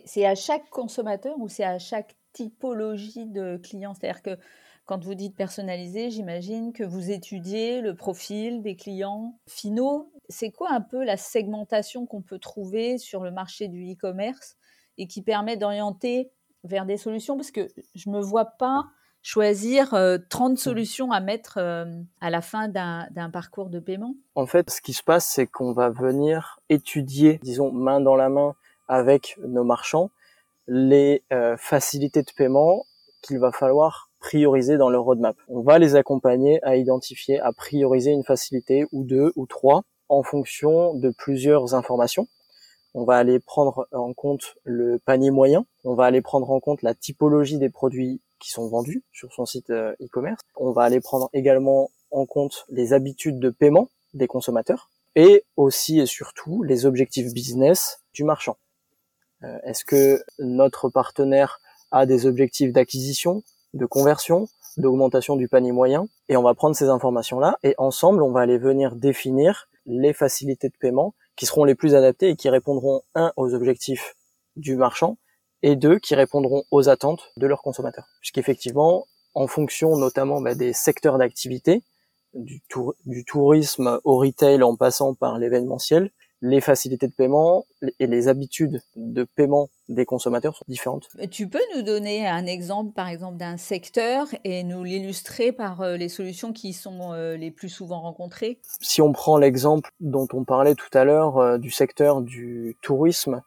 C'est 0.07 0.25
à 0.25 0.35
chaque 0.35 0.69
consommateur 0.71 1.35
ou 1.39 1.49
c'est 1.49 1.65
à 1.65 1.79
chaque 1.79 2.17
typologie 2.33 3.27
de 3.27 3.59
client 3.59 3.95
C'est-à-dire 3.95 4.23
que 4.23 4.39
quand 4.87 5.03
vous 5.03 5.15
dites 5.15 5.37
personnalisé, 5.37 6.11
j'imagine 6.11 6.73
que 6.73 6.85
vous 6.85 7.11
étudiez 7.11 7.81
le 7.81 7.95
profil 7.95 8.63
des 8.63 8.77
clients 8.77 9.39
finaux. 9.47 10.11
C'est 10.29 10.51
quoi 10.51 10.71
un 10.73 10.81
peu 10.81 11.05
la 11.05 11.17
segmentation 11.17 12.07
qu'on 12.07 12.23
peut 12.23 12.39
trouver 12.39 12.99
sur 12.99 13.25
le 13.25 13.31
marché 13.31 13.69
du 13.69 13.93
e-commerce 13.93 14.57
et 14.99 15.07
qui 15.07 15.23
permet 15.23 15.57
d'orienter 15.57 16.31
vers 16.65 16.87
des 16.87 16.97
solutions? 16.97 17.37
Parce 17.37 17.51
que 17.51 17.69
je 17.95 18.09
ne 18.11 18.17
me 18.17 18.21
vois 18.21 18.45
pas 18.45 18.85
choisir 19.25 19.89
30 20.29 20.53
euh, 20.53 20.57
solutions 20.57 21.11
à 21.11 21.19
mettre 21.19 21.55
euh, 21.57 21.87
à 22.21 22.31
la 22.31 22.43
fin 22.43 22.69
d'un 22.69 23.31
parcours 23.33 23.71
de 23.71 23.81
paiement? 23.81 24.15
En 24.37 24.47
fait, 24.47 24.71
ce 24.71 24.81
qui 24.81 24.93
se 24.93 25.03
passe, 25.03 25.27
c'est 25.27 25.47
qu'on 25.47 25.73
va 25.73 25.89
venir 25.89 26.61
étudier, 26.69 27.41
disons, 27.43 27.73
main 27.73 28.01
dans 28.01 28.15
la 28.15 28.29
main 28.29 28.55
avec 28.87 29.39
nos 29.45 29.65
marchands, 29.65 30.11
les 30.69 31.23
euh, 31.33 31.57
facilités 31.57 32.23
de 32.23 32.31
paiement 32.37 32.85
qu'il 33.23 33.39
va 33.39 33.51
falloir 33.51 34.11
prioriser 34.21 34.77
dans 34.77 34.91
leur 34.91 35.05
roadmap. 35.05 35.37
On 35.49 35.63
va 35.63 35.79
les 35.79 35.97
accompagner 35.97 36.63
à 36.63 36.77
identifier, 36.77 37.41
à 37.41 37.53
prioriser 37.53 38.11
une 38.11 38.25
facilité 38.25 38.87
ou 38.93 39.05
deux 39.05 39.33
ou 39.37 39.47
trois 39.47 39.83
en 40.11 40.23
fonction 40.23 40.95
de 40.95 41.11
plusieurs 41.11 41.75
informations. 41.75 42.29
On 42.95 43.05
va 43.05 43.17
aller 43.17 43.41
prendre 43.41 43.89
en 43.93 44.13
compte 44.15 44.55
le 44.63 44.99
panier 45.05 45.31
moyen, 45.31 45.67
on 45.83 45.95
va 45.95 46.05
aller 46.05 46.23
prendre 46.23 46.51
en 46.51 46.61
compte 46.61 46.83
la 46.83 46.95
typologie 46.95 47.59
des 47.59 47.71
produits 47.71 48.21
qui 48.39 48.51
sont 48.51 48.69
vendus 48.69 49.03
sur 49.13 49.33
son 49.33 49.47
site 49.47 49.71
euh, 49.71 49.95
e-commerce. 50.01 50.41
On 50.55 50.71
va 50.71 50.83
aller 50.83 51.01
prendre 51.01 51.29
également 51.33 51.91
en 52.13 52.27
compte 52.27 52.67
les 52.69 52.93
habitudes 52.93 53.41
de 53.41 53.51
paiement 53.51 53.89
des 54.13 54.29
consommateurs 54.29 54.91
et 55.17 55.45
aussi 55.57 55.99
et 56.01 56.07
surtout 56.07 56.63
les 56.63 56.87
objectifs 56.87 57.33
business 57.33 58.03
du 58.13 58.25
marchand. 58.25 58.57
Euh, 59.43 59.59
est-ce 59.65 59.85
que 59.85 60.23
notre 60.39 60.89
partenaire 60.89 61.61
a 61.91 62.07
des 62.07 62.27
objectifs 62.27 62.73
d'acquisition, 62.73 63.43
de 63.75 63.87
conversion, 63.87 64.49
d'augmentation 64.77 65.37
du 65.37 65.49
panier 65.49 65.73
moyen? 65.73 66.07
Et 66.29 66.37
on 66.37 66.43
va 66.43 66.55
prendre 66.55 66.77
ces 66.77 66.89
informations-là 66.89 67.59
et 67.63 67.75
ensemble, 67.79 68.23
on 68.23 68.31
va 68.31 68.41
aller 68.41 68.59
venir 68.59 68.95
définir 68.95 69.69
les 69.87 70.13
facilités 70.13 70.69
de 70.69 70.77
paiement 70.79 71.15
qui 71.37 71.47
seront 71.47 71.65
les 71.65 71.75
plus 71.75 71.95
adaptées 71.95 72.31
et 72.31 72.37
qui 72.37 72.49
répondront 72.49 73.03
un 73.15 73.33
aux 73.37 73.55
objectifs 73.55 74.15
du 74.57 74.77
marchand 74.77 75.19
et 75.63 75.77
deux 75.77 75.99
qui 75.99 76.15
répondront 76.15 76.65
aux 76.71 76.89
attentes 76.89 77.33
de 77.37 77.47
leurs 77.47 77.63
consommateurs. 77.63 78.07
Puisqu'effectivement, 78.21 79.07
en 79.35 79.47
fonction 79.47 79.97
notamment 79.97 80.41
bah, 80.41 80.55
des 80.55 80.73
secteurs 80.73 81.19
d'activité, 81.19 81.83
du, 82.35 82.63
du 83.07 83.25
tourisme 83.25 84.01
au 84.05 84.19
retail 84.19 84.63
en 84.63 84.77
passant 84.77 85.15
par 85.15 85.39
l'événementiel, 85.39 86.11
les 86.45 86.61
facilités 86.61 87.09
de 87.09 87.13
paiement 87.13 87.65
et 87.99 88.07
les 88.07 88.29
habitudes 88.29 88.83
de 88.97 89.25
paiement 89.25 89.71
des 89.89 90.05
consommateurs 90.05 90.55
sont 90.55 90.65
différentes. 90.69 91.09
Tu 91.31 91.49
peux 91.49 91.63
nous 91.75 91.81
donner 91.81 92.27
un 92.27 92.45
exemple, 92.45 92.93
par 92.93 93.09
exemple, 93.09 93.39
d'un 93.39 93.57
secteur 93.57 94.27
et 94.45 94.63
nous 94.63 94.85
l'illustrer 94.85 95.53
par 95.53 95.81
euh, 95.81 95.97
les 95.97 96.11
solutions 96.11 96.53
qui 96.53 96.75
sont 96.75 97.15
euh, 97.15 97.39
les 97.39 97.51
plus 97.51 97.71
souvent 97.71 98.03
rencontrées? 98.03 98.61
Si 98.83 99.01
on 99.01 99.13
prend 99.13 99.39
l'exemple 99.39 99.91
dont 100.01 100.29
on 100.35 100.45
parlait 100.45 100.75
tout 100.75 100.91
à 100.93 101.05
l'heure 101.05 101.39
euh, 101.39 101.57
du 101.57 101.71
secteur 101.71 102.21
du 102.21 102.77
tourisme 102.83 103.41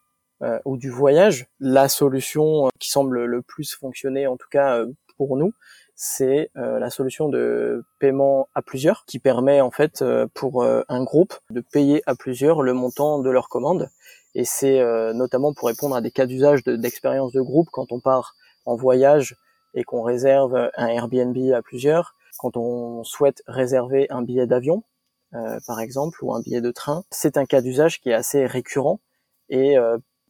ou 0.66 0.78
du 0.78 0.92
voyage, 0.92 1.48
la 1.60 1.90
solution 1.90 2.70
qui 2.78 2.92
semble 2.92 3.26
le 3.26 3.42
plus 3.42 3.74
fonctionner, 3.74 4.28
en 4.28 4.38
tout 4.38 4.50
cas 4.52 4.86
pour 5.18 5.36
nous, 5.36 5.52
c'est 6.00 6.52
euh, 6.58 6.78
la 6.78 6.92
solution 6.92 7.28
de 7.28 7.84
paiement 7.98 8.50
à 8.54 8.62
plusieurs 8.62 9.04
qui 9.06 9.18
permet 9.18 9.62
en 9.62 9.72
fait 9.72 10.04
euh, 10.04 10.28
pour 10.32 10.62
euh, 10.62 10.84
un 10.90 11.04
groupe 11.04 11.34
de 11.50 11.60
payer 11.60 12.04
à 12.06 12.14
plusieurs 12.14 12.62
le 12.62 12.74
montant 12.74 13.20
de 13.20 13.30
leur 13.32 13.50
commande 13.50 13.90
et 14.36 14.46
c'est 14.46 14.84
notamment 15.16 15.56
pour 15.56 15.68
répondre 15.68 15.96
à 15.96 16.02
des 16.02 16.12
cas 16.12 16.28
d'usage 16.28 16.64
d'expérience 16.64 17.32
de, 17.32 17.42
groupe 17.42 17.70
quand 17.72 17.92
on 17.92 18.00
part 18.00 18.36
en 18.66 18.76
voyage 18.76 19.36
et 19.74 19.84
qu'on 19.84 20.04
réserve 20.04 20.70
un 20.76 20.88
Airbnb 20.88 21.36
à 21.56 21.64
plusieurs, 21.64 22.14
quand 22.38 22.56
on 22.56 23.04
souhaite 23.04 23.42
réserver 23.48 24.06
un 24.12 24.22
billet 24.22 24.46
d'avion 24.46 24.84
par 25.66 25.80
exemple 25.80 26.24
ou 26.24 26.36
un 26.36 26.42
billet 26.42 26.62
de 26.62 26.70
train, 26.70 27.04
c'est 27.10 27.36
un 27.38 27.46
cas 27.46 27.62
d'usage 27.62 28.00
qui 28.00 28.12
est 28.12 28.14
assez 28.14 28.46
récurrent 28.46 29.00
et 29.50 29.76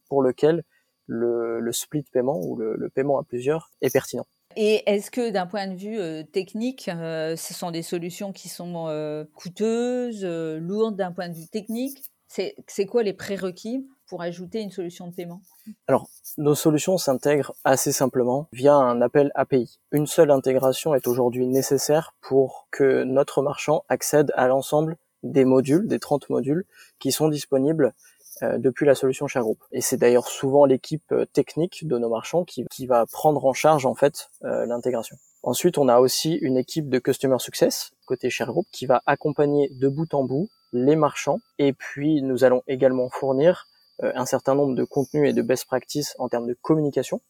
pour 0.08 0.22
lequel 0.22 0.64
le, 1.06 1.70
split 1.72 2.06
paiement 2.10 2.40
ou 2.40 2.56
le 2.56 2.88
paiement 2.88 3.18
à 3.18 3.24
plusieurs 3.24 3.72
est 3.82 3.92
pertinent. 3.92 4.26
Et 4.60 4.82
est-ce 4.90 5.12
que 5.12 5.30
d'un 5.30 5.46
point 5.46 5.68
de 5.68 5.76
vue 5.76 6.00
euh, 6.00 6.24
technique, 6.24 6.88
euh, 6.88 7.36
ce 7.36 7.54
sont 7.54 7.70
des 7.70 7.82
solutions 7.82 8.32
qui 8.32 8.48
sont 8.48 8.88
euh, 8.88 9.24
coûteuses, 9.36 10.24
lourdes 10.24 10.96
d'un 10.96 11.12
point 11.12 11.28
de 11.28 11.34
vue 11.34 11.46
technique? 11.46 12.02
C'est 12.26 12.86
quoi 12.86 13.04
les 13.04 13.12
prérequis 13.12 13.88
pour 14.08 14.20
ajouter 14.20 14.60
une 14.60 14.72
solution 14.72 15.06
de 15.06 15.14
paiement? 15.14 15.42
Alors, 15.86 16.08
nos 16.38 16.56
solutions 16.56 16.98
s'intègrent 16.98 17.54
assez 17.62 17.92
simplement 17.92 18.48
via 18.52 18.74
un 18.74 19.00
appel 19.00 19.30
API. 19.36 19.78
Une 19.92 20.08
seule 20.08 20.32
intégration 20.32 20.92
est 20.92 21.06
aujourd'hui 21.06 21.46
nécessaire 21.46 22.16
pour 22.20 22.66
que 22.72 23.04
notre 23.04 23.42
marchand 23.42 23.84
accède 23.88 24.32
à 24.34 24.48
l'ensemble 24.48 24.96
des 25.22 25.44
modules, 25.44 25.86
des 25.86 26.00
30 26.00 26.30
modules 26.30 26.64
qui 26.98 27.12
sont 27.12 27.28
disponibles 27.28 27.94
depuis 28.42 28.86
la 28.86 28.94
solution 28.94 29.26
Group. 29.26 29.58
Et 29.72 29.80
c'est 29.80 29.96
d'ailleurs 29.96 30.28
souvent 30.28 30.64
l'équipe 30.64 31.12
euh, 31.12 31.26
technique 31.26 31.86
de 31.86 31.98
nos 31.98 32.08
marchands 32.08 32.44
qui, 32.44 32.64
qui 32.70 32.86
va 32.86 33.04
prendre 33.06 33.44
en 33.44 33.52
charge 33.52 33.86
en 33.86 33.94
fait 33.94 34.30
euh, 34.44 34.66
l'intégration. 34.66 35.16
Ensuite, 35.42 35.78
on 35.78 35.88
a 35.88 36.00
aussi 36.00 36.34
une 36.34 36.56
équipe 36.56 36.88
de 36.88 36.98
Customer 36.98 37.38
Success 37.38 37.92
côté 38.06 38.28
Group 38.40 38.66
qui 38.72 38.86
va 38.86 39.02
accompagner 39.06 39.68
de 39.70 39.88
bout 39.88 40.12
en 40.14 40.24
bout 40.24 40.48
les 40.72 40.96
marchands. 40.96 41.38
Et 41.58 41.72
puis, 41.72 42.22
nous 42.22 42.42
allons 42.44 42.62
également 42.66 43.08
fournir 43.08 43.66
un 44.00 44.26
certain 44.26 44.54
nombre 44.54 44.74
de 44.74 44.84
contenus 44.84 45.30
et 45.30 45.32
de 45.32 45.42
best 45.42 45.64
practices 45.66 46.14
en 46.18 46.28
termes 46.28 46.46
de 46.46 46.56
communication 46.60 47.20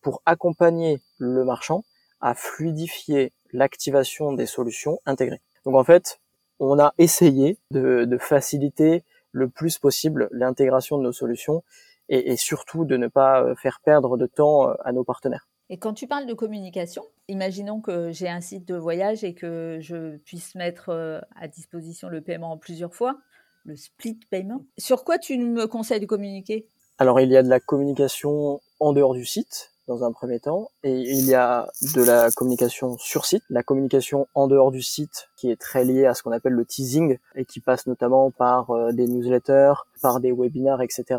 pour 0.00 0.22
accompagner 0.26 1.00
le 1.18 1.44
marchand 1.44 1.84
à 2.20 2.34
fluidifier 2.34 3.32
l'activation 3.52 4.32
des 4.32 4.46
solutions 4.46 4.98
intégrées. 5.06 5.40
Donc 5.64 5.74
en 5.74 5.84
fait, 5.84 6.20
on 6.58 6.78
a 6.78 6.94
essayé 6.98 7.58
de 7.70 8.18
faciliter 8.18 9.04
le 9.32 9.48
plus 9.48 9.78
possible 9.78 10.28
l'intégration 10.30 10.98
de 10.98 11.02
nos 11.02 11.12
solutions 11.12 11.64
et, 12.08 12.36
surtout 12.36 12.84
de 12.84 12.96
ne 12.96 13.08
pas 13.08 13.42
euh, 13.42 13.54
faire 13.54 13.80
perdre 13.84 14.16
de 14.16 14.26
temps 14.26 14.68
euh, 14.68 14.74
à 14.84 14.92
nos 14.92 15.04
partenaires. 15.04 15.48
Et 15.70 15.78
quand 15.78 15.94
tu 15.94 16.06
parles 16.06 16.26
de 16.26 16.34
communication, 16.34 17.04
imaginons 17.28 17.80
que 17.80 18.12
j'ai 18.12 18.28
un 18.28 18.42
site 18.42 18.68
de 18.68 18.74
voyage 18.74 19.24
et 19.24 19.34
que 19.34 19.78
je 19.80 20.18
puisse 20.18 20.54
mettre 20.54 20.90
euh, 20.90 21.20
à 21.36 21.48
disposition 21.48 22.08
le 22.08 22.20
paiement 22.20 22.52
en 22.52 22.58
plusieurs 22.58 22.94
fois, 22.94 23.18
le 23.64 23.76
split 23.76 24.20
payment. 24.28 24.66
Sur 24.76 25.04
quoi 25.04 25.18
tu 25.18 25.38
me 25.38 25.66
conseilles 25.66 26.00
de 26.00 26.06
communiquer? 26.06 26.68
Alors 26.98 27.20
il 27.20 27.30
y 27.30 27.36
a 27.36 27.42
de 27.42 27.48
la 27.48 27.60
communication 27.60 28.60
en 28.80 28.92
dehors 28.92 29.14
du 29.14 29.24
site, 29.24 29.72
dans 29.88 30.04
un 30.04 30.12
premier 30.12 30.40
temps, 30.40 30.70
et 30.84 30.92
il 30.92 31.24
y 31.26 31.34
a 31.34 31.68
de 31.94 32.02
la 32.02 32.30
communication 32.30 32.98
sur 32.98 33.24
site, 33.24 33.42
la 33.48 33.62
communication 33.62 34.28
en 34.34 34.46
dehors 34.46 34.70
du 34.70 34.82
site 34.82 35.28
qui 35.42 35.50
est 35.50 35.60
très 35.60 35.84
liée 35.84 36.06
à 36.06 36.14
ce 36.14 36.22
qu'on 36.22 36.30
appelle 36.30 36.52
le 36.52 36.64
teasing 36.64 37.18
et 37.34 37.44
qui 37.44 37.58
passe 37.58 37.88
notamment 37.88 38.30
par 38.30 38.70
euh, 38.70 38.92
des 38.92 39.08
newsletters, 39.08 39.74
par 40.00 40.20
des 40.20 40.30
webinars, 40.30 40.82
etc 40.82 41.18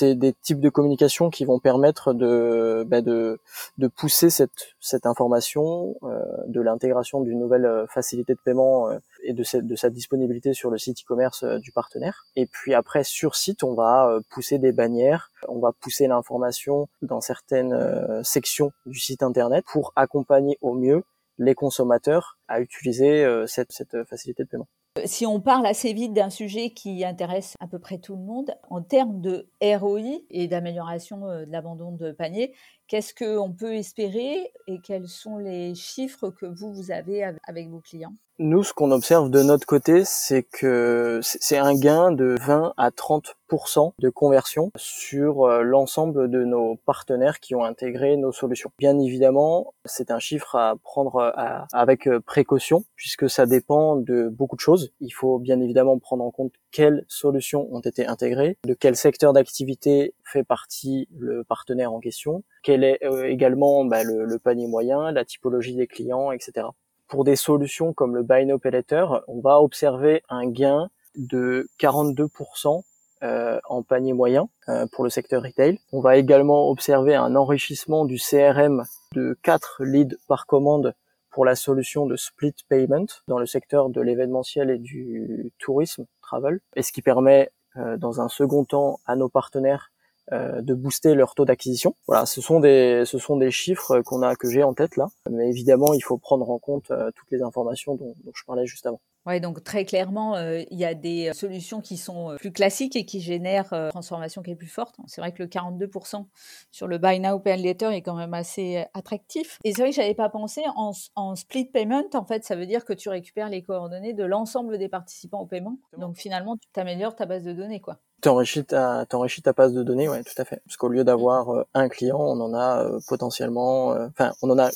c'est 0.00 0.14
des 0.14 0.32
types 0.32 0.60
de 0.60 0.70
communication 0.70 1.28
qui 1.28 1.44
vont 1.44 1.58
permettre 1.58 2.14
de, 2.14 2.86
bah, 2.88 3.02
de, 3.02 3.38
de 3.76 3.86
pousser 3.86 4.30
cette, 4.30 4.74
cette 4.80 5.04
information, 5.04 5.94
euh, 6.04 6.22
de 6.46 6.62
l'intégration 6.62 7.20
d'une 7.20 7.38
nouvelle 7.38 7.66
euh, 7.66 7.86
facilité 7.86 8.32
de 8.32 8.38
paiement 8.42 8.88
euh, 8.88 8.96
et 9.22 9.34
de, 9.34 9.42
cette, 9.42 9.66
de 9.66 9.76
sa 9.76 9.90
disponibilité 9.90 10.54
sur 10.54 10.70
le 10.70 10.78
site 10.78 11.02
e-commerce 11.02 11.44
du 11.44 11.70
partenaire. 11.70 12.24
Et 12.34 12.46
puis 12.46 12.72
après, 12.72 13.04
sur 13.04 13.34
site, 13.34 13.62
on 13.62 13.74
va 13.74 14.18
pousser 14.30 14.58
des 14.58 14.72
bannières, 14.72 15.30
on 15.48 15.58
va 15.58 15.72
pousser 15.72 16.06
l'information 16.06 16.88
dans 17.02 17.20
certaines 17.20 18.24
sections 18.24 18.72
du 18.86 18.98
site 18.98 19.22
internet 19.22 19.66
pour 19.70 19.92
accompagner 19.96 20.56
au 20.62 20.72
mieux 20.72 21.02
les 21.40 21.56
consommateurs 21.56 22.38
à 22.46 22.60
utiliser 22.60 23.26
cette, 23.46 23.72
cette 23.72 24.04
facilité 24.08 24.44
de 24.44 24.48
paiement. 24.48 24.68
Si 25.04 25.24
on 25.24 25.40
parle 25.40 25.66
assez 25.66 25.92
vite 25.92 26.12
d'un 26.12 26.30
sujet 26.30 26.70
qui 26.70 27.04
intéresse 27.04 27.54
à 27.60 27.68
peu 27.68 27.78
près 27.78 27.98
tout 27.98 28.16
le 28.16 28.22
monde, 28.22 28.50
en 28.68 28.82
termes 28.82 29.20
de 29.20 29.48
ROI 29.62 30.22
et 30.30 30.48
d'amélioration 30.48 31.28
euh, 31.28 31.44
de 31.46 31.52
l'abandon 31.52 31.92
de 31.92 32.10
panier, 32.10 32.54
qu'est-ce 32.90 33.14
qu'on 33.14 33.52
peut 33.52 33.76
espérer 33.76 34.52
et 34.66 34.80
quels 34.80 35.06
sont 35.06 35.38
les 35.38 35.76
chiffres 35.76 36.30
que 36.30 36.44
vous, 36.44 36.74
vous 36.74 36.90
avez 36.90 37.22
avec 37.46 37.68
vos 37.68 37.78
clients? 37.78 38.14
Nous, 38.42 38.64
ce 38.64 38.72
qu'on 38.72 38.90
observe 38.90 39.28
de 39.28 39.42
notre 39.42 39.66
côté, 39.66 40.02
c'est 40.06 40.42
que 40.42 41.20
c'est 41.22 41.58
un 41.58 41.74
gain 41.74 42.10
de 42.10 42.36
20 42.40 42.72
à 42.78 42.88
30% 42.88 43.92
de 43.98 44.08
conversion 44.08 44.70
sur 44.76 45.42
euh, 45.44 45.62
l'ensemble 45.62 46.30
de 46.30 46.44
nos 46.44 46.76
partenaires 46.86 47.38
qui 47.40 47.54
ont 47.54 47.64
intégré 47.64 48.16
nos 48.16 48.32
solutions. 48.32 48.72
Bien 48.78 48.98
évidemment, 48.98 49.74
c'est 49.84 50.10
un 50.10 50.18
chiffre 50.18 50.56
à 50.56 50.76
prendre 50.82 51.16
euh, 51.16 51.58
avec 51.74 52.08
précaution 52.24 52.82
puisque 52.96 53.28
ça 53.28 53.44
dépend 53.44 53.96
de 53.96 54.30
beaucoup 54.30 54.56
de 54.56 54.62
choses. 54.62 54.90
Il 55.00 55.10
faut 55.10 55.38
bien 55.38 55.60
évidemment 55.60 55.98
prendre 55.98 56.24
en 56.24 56.30
compte 56.30 56.54
quelles 56.70 57.04
solutions 57.08 57.68
ont 57.70 57.80
été 57.80 58.06
intégrées, 58.06 58.56
de 58.64 58.72
quel 58.72 58.96
secteur 58.96 59.34
d'activité 59.34 60.14
fait 60.24 60.44
partie 60.44 61.08
le 61.18 61.44
partenaire 61.44 61.92
en 61.92 62.00
question, 62.00 62.42
quel 62.62 62.79
euh, 62.84 63.28
également 63.28 63.84
bah, 63.84 64.02
le, 64.04 64.38
panier 64.38 64.66
moyen, 64.66 65.12
la 65.12 65.24
typologie 65.24 65.74
des 65.74 65.86
clients, 65.86 66.32
etc. 66.32 66.66
Pour 67.08 67.24
des 67.24 67.36
solutions 67.36 67.92
comme 67.92 68.14
le 68.14 68.22
Buy 68.22 68.46
Now 68.46 68.58
Pay 68.58 68.70
Later, 68.72 69.22
on 69.28 69.40
va 69.40 69.60
observer 69.60 70.22
un 70.28 70.48
gain 70.48 70.90
de 71.16 71.68
42% 71.80 72.82
euh, 73.22 73.60
en 73.68 73.82
panier 73.82 74.12
moyen 74.12 74.48
euh, 74.68 74.86
pour 74.92 75.04
le 75.04 75.10
secteur 75.10 75.42
retail. 75.42 75.78
On 75.92 76.00
va 76.00 76.16
également 76.16 76.70
observer 76.70 77.14
un 77.14 77.34
enrichissement 77.34 78.04
du 78.04 78.16
CRM 78.16 78.84
de 79.14 79.36
4 79.42 79.84
leads 79.84 80.16
par 80.28 80.46
commande 80.46 80.94
pour 81.30 81.44
la 81.44 81.54
solution 81.54 82.06
de 82.06 82.16
split 82.16 82.54
payment 82.68 83.06
dans 83.28 83.38
le 83.38 83.46
secteur 83.46 83.88
de 83.88 84.00
l'événementiel 84.00 84.70
et 84.70 84.78
du 84.78 85.52
tourisme 85.58 86.06
travel, 86.22 86.60
et 86.74 86.82
ce 86.82 86.90
qui 86.90 87.02
permet 87.02 87.52
dans 87.98 88.20
un 88.20 88.28
second 88.28 88.64
temps 88.64 88.98
à 89.06 89.14
nos 89.14 89.28
partenaires 89.28 89.92
euh, 90.32 90.60
de 90.60 90.74
booster 90.74 91.14
leur 91.14 91.34
taux 91.34 91.44
d'acquisition. 91.44 91.94
Voilà, 92.06 92.26
ce 92.26 92.40
sont 92.40 92.60
des 92.60 93.04
ce 93.06 93.18
sont 93.18 93.36
des 93.36 93.50
chiffres 93.50 94.00
qu'on 94.00 94.22
a 94.22 94.36
que 94.36 94.50
j'ai 94.50 94.62
en 94.62 94.74
tête 94.74 94.96
là, 94.96 95.08
mais 95.30 95.48
évidemment 95.48 95.92
il 95.94 96.02
faut 96.02 96.18
prendre 96.18 96.50
en 96.50 96.58
compte 96.58 96.90
euh, 96.90 97.10
toutes 97.16 97.30
les 97.30 97.42
informations 97.42 97.94
dont, 97.94 98.14
dont 98.24 98.32
je 98.34 98.44
parlais 98.44 98.66
juste 98.66 98.86
avant. 98.86 99.00
Oui, 99.26 99.38
donc 99.38 99.62
très 99.62 99.84
clairement, 99.84 100.36
euh, 100.36 100.62
il 100.70 100.78
y 100.78 100.84
a 100.84 100.94
des 100.94 101.32
solutions 101.34 101.82
qui 101.82 101.98
sont 101.98 102.30
euh, 102.30 102.36
plus 102.36 102.52
classiques 102.52 102.96
et 102.96 103.04
qui 103.04 103.20
génèrent 103.20 103.70
euh, 103.74 103.86
une 103.86 103.90
transformation 103.90 104.42
qui 104.42 104.50
est 104.50 104.56
plus 104.56 104.66
forte. 104.66 104.96
C'est 105.06 105.20
vrai 105.20 105.32
que 105.32 105.42
le 105.42 105.48
42% 105.48 106.26
sur 106.70 106.86
le 106.86 106.96
Buy 106.96 107.20
Now 107.20 107.38
Pay 107.38 107.58
Later 107.58 107.90
est 107.92 108.00
quand 108.00 108.16
même 108.16 108.32
assez 108.32 108.86
attractif. 108.94 109.58
Et 109.62 109.74
c'est 109.74 109.82
vrai 109.82 109.90
que 109.90 109.96
j'avais 109.96 110.14
pas 110.14 110.30
pensé 110.30 110.62
en, 110.74 111.36
split 111.36 111.66
payment, 111.66 112.08
en 112.14 112.24
fait, 112.24 112.44
ça 112.44 112.56
veut 112.56 112.66
dire 112.66 112.86
que 112.86 112.94
tu 112.94 113.10
récupères 113.10 113.50
les 113.50 113.62
coordonnées 113.62 114.14
de 114.14 114.24
l'ensemble 114.24 114.78
des 114.78 114.88
participants 114.88 115.40
au 115.40 115.46
paiement. 115.46 115.76
Donc 115.98 116.16
finalement, 116.16 116.56
tu 116.56 116.68
t'améliores 116.72 117.14
ta 117.14 117.26
base 117.26 117.44
de 117.44 117.52
données, 117.52 117.80
quoi. 117.80 117.98
T'enrichis 118.20 118.64
ta, 118.64 119.06
ta 119.06 119.52
base 119.52 119.72
de 119.72 119.82
données, 119.82 120.08
ouais, 120.08 120.22
tout 120.22 120.40
à 120.40 120.44
fait. 120.44 120.60
Parce 120.66 120.76
qu'au 120.76 120.88
lieu 120.88 121.04
d'avoir 121.04 121.64
un 121.74 121.88
client, 121.88 122.18
on 122.18 122.40
en 122.40 122.54
a 122.54 122.86
potentiellement, 123.08 123.88
enfin, 123.88 124.32
on 124.42 124.50
en 124.50 124.58
a 124.58 124.70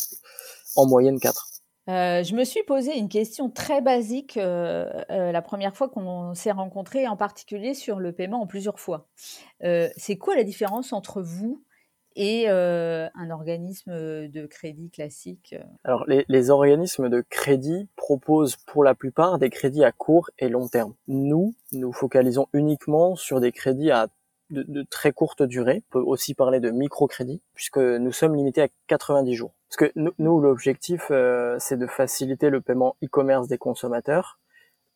en 0.76 0.86
moyenne 0.86 1.20
quatre. 1.20 1.48
Euh, 1.88 2.22
je 2.22 2.34
me 2.34 2.44
suis 2.44 2.62
posé 2.62 2.96
une 2.96 3.10
question 3.10 3.50
très 3.50 3.82
basique 3.82 4.38
euh, 4.38 4.86
euh, 5.10 5.32
la 5.32 5.42
première 5.42 5.76
fois 5.76 5.88
qu'on 5.90 6.34
s'est 6.34 6.50
rencontrés, 6.50 7.06
en 7.06 7.16
particulier 7.16 7.74
sur 7.74 8.00
le 8.00 8.12
paiement 8.12 8.40
en 8.40 8.46
plusieurs 8.46 8.80
fois. 8.80 9.08
c'est 9.60 10.16
quoi 10.16 10.34
la 10.34 10.44
différence 10.44 10.92
entre 10.92 11.20
vous 11.20 11.62
et 12.16 12.48
un 12.48 13.30
organisme 13.30 13.92
de 14.28 14.46
crédit 14.46 14.90
classique 14.90 15.54
Alors, 15.84 16.04
les, 16.06 16.24
les, 16.28 16.50
organismes 16.50 17.08
de 17.08 17.24
crédit 17.28 17.88
proposent 17.96 18.56
pour 18.56 18.84
la 18.84 18.94
plupart 18.94 19.38
des 19.38 19.50
crédits 19.50 19.84
à 19.84 19.92
court 19.92 20.30
et 20.38 20.48
long 20.48 20.68
terme. 20.68 20.94
Nous, 21.08 21.54
nous 21.72 21.92
focalisons 21.92 22.46
uniquement 22.52 23.16
sur 23.16 23.40
des 23.40 23.52
crédits 23.52 23.90
à 23.90 24.08
de, 24.50 24.82
très 24.82 25.12
courte 25.12 25.42
durée. 25.42 25.82
On 25.88 25.92
peut 25.92 26.04
aussi 26.04 26.34
parler 26.34 26.60
de 26.60 26.70
microcrédit, 26.70 27.42
puisque 27.54 27.78
nous 27.78 28.12
sommes 28.12 28.34
limités 28.34 28.62
à 28.62 28.68
90 28.86 29.34
jours. 29.34 29.54
Parce 29.68 29.90
que 29.90 29.98
nous, 30.18 30.40
l'objectif, 30.40 31.08
euh, 31.10 31.56
c'est 31.58 31.76
de 31.76 31.86
faciliter 31.86 32.50
le 32.50 32.60
paiement 32.60 32.96
e-commerce 33.02 33.48
des 33.48 33.58
consommateurs. 33.58 34.38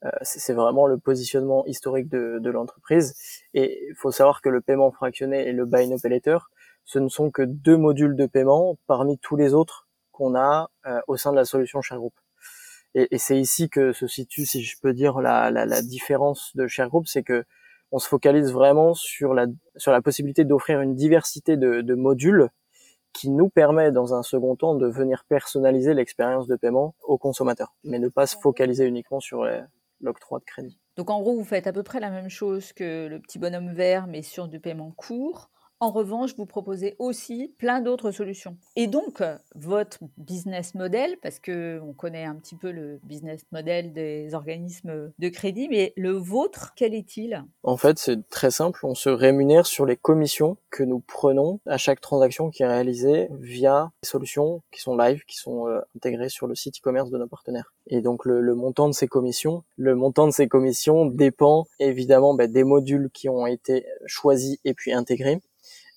Euh, 0.04 0.10
c'est 0.22 0.52
vraiment 0.52 0.86
le 0.86 0.98
positionnement 0.98 1.66
historique 1.66 2.08
de, 2.08 2.38
de 2.40 2.50
l'entreprise. 2.50 3.16
Et 3.54 3.88
il 3.88 3.94
faut 3.96 4.12
savoir 4.12 4.40
que 4.40 4.48
le 4.48 4.60
paiement 4.60 4.92
fractionné 4.92 5.48
et 5.48 5.52
le 5.52 5.64
buy 5.64 5.88
now 5.88 5.98
pay 6.00 6.08
later, 6.08 6.50
ce 6.88 6.98
ne 6.98 7.08
sont 7.08 7.30
que 7.30 7.42
deux 7.42 7.76
modules 7.76 8.16
de 8.16 8.24
paiement 8.24 8.78
parmi 8.86 9.18
tous 9.18 9.36
les 9.36 9.52
autres 9.52 9.86
qu'on 10.10 10.34
a 10.34 10.70
euh, 10.86 11.00
au 11.06 11.18
sein 11.18 11.32
de 11.32 11.36
la 11.36 11.44
solution 11.44 11.80
Group. 11.92 12.14
Et, 12.94 13.08
et 13.10 13.18
c'est 13.18 13.38
ici 13.38 13.68
que 13.68 13.92
se 13.92 14.06
situe, 14.06 14.46
si 14.46 14.62
je 14.62 14.74
peux 14.80 14.94
dire, 14.94 15.20
la, 15.20 15.82
différence 15.82 16.56
de 16.56 16.66
Group, 16.88 17.06
c'est 17.06 17.22
que 17.22 17.44
on 17.92 17.98
se 17.98 18.08
focalise 18.08 18.52
vraiment 18.52 18.94
sur 18.94 19.34
la, 19.34 19.46
sur 19.76 19.92
la 19.92 20.00
possibilité 20.00 20.44
d'offrir 20.46 20.80
une 20.80 20.94
diversité 20.94 21.58
de, 21.58 21.82
de, 21.82 21.94
modules 21.94 22.48
qui 23.12 23.28
nous 23.28 23.50
permet 23.50 23.92
dans 23.92 24.14
un 24.14 24.22
second 24.22 24.56
temps 24.56 24.74
de 24.74 24.86
venir 24.86 25.24
personnaliser 25.28 25.92
l'expérience 25.92 26.46
de 26.46 26.56
paiement 26.56 26.94
au 27.02 27.18
consommateur, 27.18 27.74
mais 27.84 27.98
ne 27.98 28.08
pas 28.08 28.26
se 28.26 28.36
focaliser 28.38 28.86
uniquement 28.86 29.20
sur 29.20 29.46
l'octroi 30.00 30.38
de 30.38 30.44
crédit. 30.44 30.78
Donc 30.96 31.10
en 31.10 31.20
gros, 31.20 31.34
vous 31.34 31.44
faites 31.44 31.66
à 31.66 31.72
peu 31.72 31.82
près 31.82 32.00
la 32.00 32.10
même 32.10 32.30
chose 32.30 32.72
que 32.72 33.06
le 33.08 33.20
petit 33.20 33.38
bonhomme 33.38 33.72
vert, 33.74 34.06
mais 34.06 34.22
sur 34.22 34.48
du 34.48 34.58
paiement 34.58 34.92
court. 34.96 35.50
En 35.80 35.90
revanche, 35.90 36.34
vous 36.36 36.46
proposez 36.46 36.96
aussi 36.98 37.54
plein 37.58 37.80
d'autres 37.80 38.10
solutions. 38.10 38.56
Et 38.74 38.88
donc, 38.88 39.22
votre 39.54 39.98
business 40.16 40.74
model, 40.74 41.16
parce 41.22 41.38
que 41.38 41.80
on 41.84 41.92
connaît 41.92 42.24
un 42.24 42.34
petit 42.34 42.56
peu 42.56 42.72
le 42.72 42.98
business 43.04 43.42
model 43.52 43.92
des 43.92 44.34
organismes 44.34 45.12
de 45.16 45.28
crédit, 45.28 45.68
mais 45.68 45.92
le 45.96 46.10
vôtre, 46.10 46.72
quel 46.74 46.94
est-il? 46.94 47.44
En 47.62 47.76
fait, 47.76 47.98
c'est 47.98 48.28
très 48.28 48.50
simple. 48.50 48.80
On 48.84 48.96
se 48.96 49.08
rémunère 49.08 49.66
sur 49.66 49.86
les 49.86 49.96
commissions 49.96 50.56
que 50.70 50.82
nous 50.82 50.98
prenons 50.98 51.60
à 51.66 51.78
chaque 51.78 52.00
transaction 52.00 52.50
qui 52.50 52.64
est 52.64 52.68
réalisée 52.68 53.28
via 53.38 53.92
des 54.02 54.08
solutions 54.08 54.62
qui 54.72 54.80
sont 54.80 54.96
live, 54.96 55.22
qui 55.26 55.36
sont 55.36 55.68
euh, 55.68 55.80
intégrées 55.96 56.28
sur 56.28 56.46
le 56.46 56.54
site 56.54 56.78
e-commerce 56.78 57.10
de 57.10 57.18
nos 57.18 57.28
partenaires. 57.28 57.72
Et 57.86 58.02
donc 58.02 58.24
le, 58.24 58.54
montant 58.54 58.88
de 58.88 58.94
ces 58.94 59.08
commissions, 59.08 59.64
le 59.76 59.94
montant 59.94 60.26
de 60.26 60.32
ces 60.32 60.48
commissions 60.48 61.06
dépend 61.06 61.66
évidemment 61.78 62.34
bah, 62.34 62.46
des 62.46 62.64
modules 62.64 63.10
qui 63.12 63.28
ont 63.28 63.46
été 63.46 63.86
choisis 64.06 64.58
et 64.64 64.74
puis 64.74 64.92
intégrés 64.92 65.40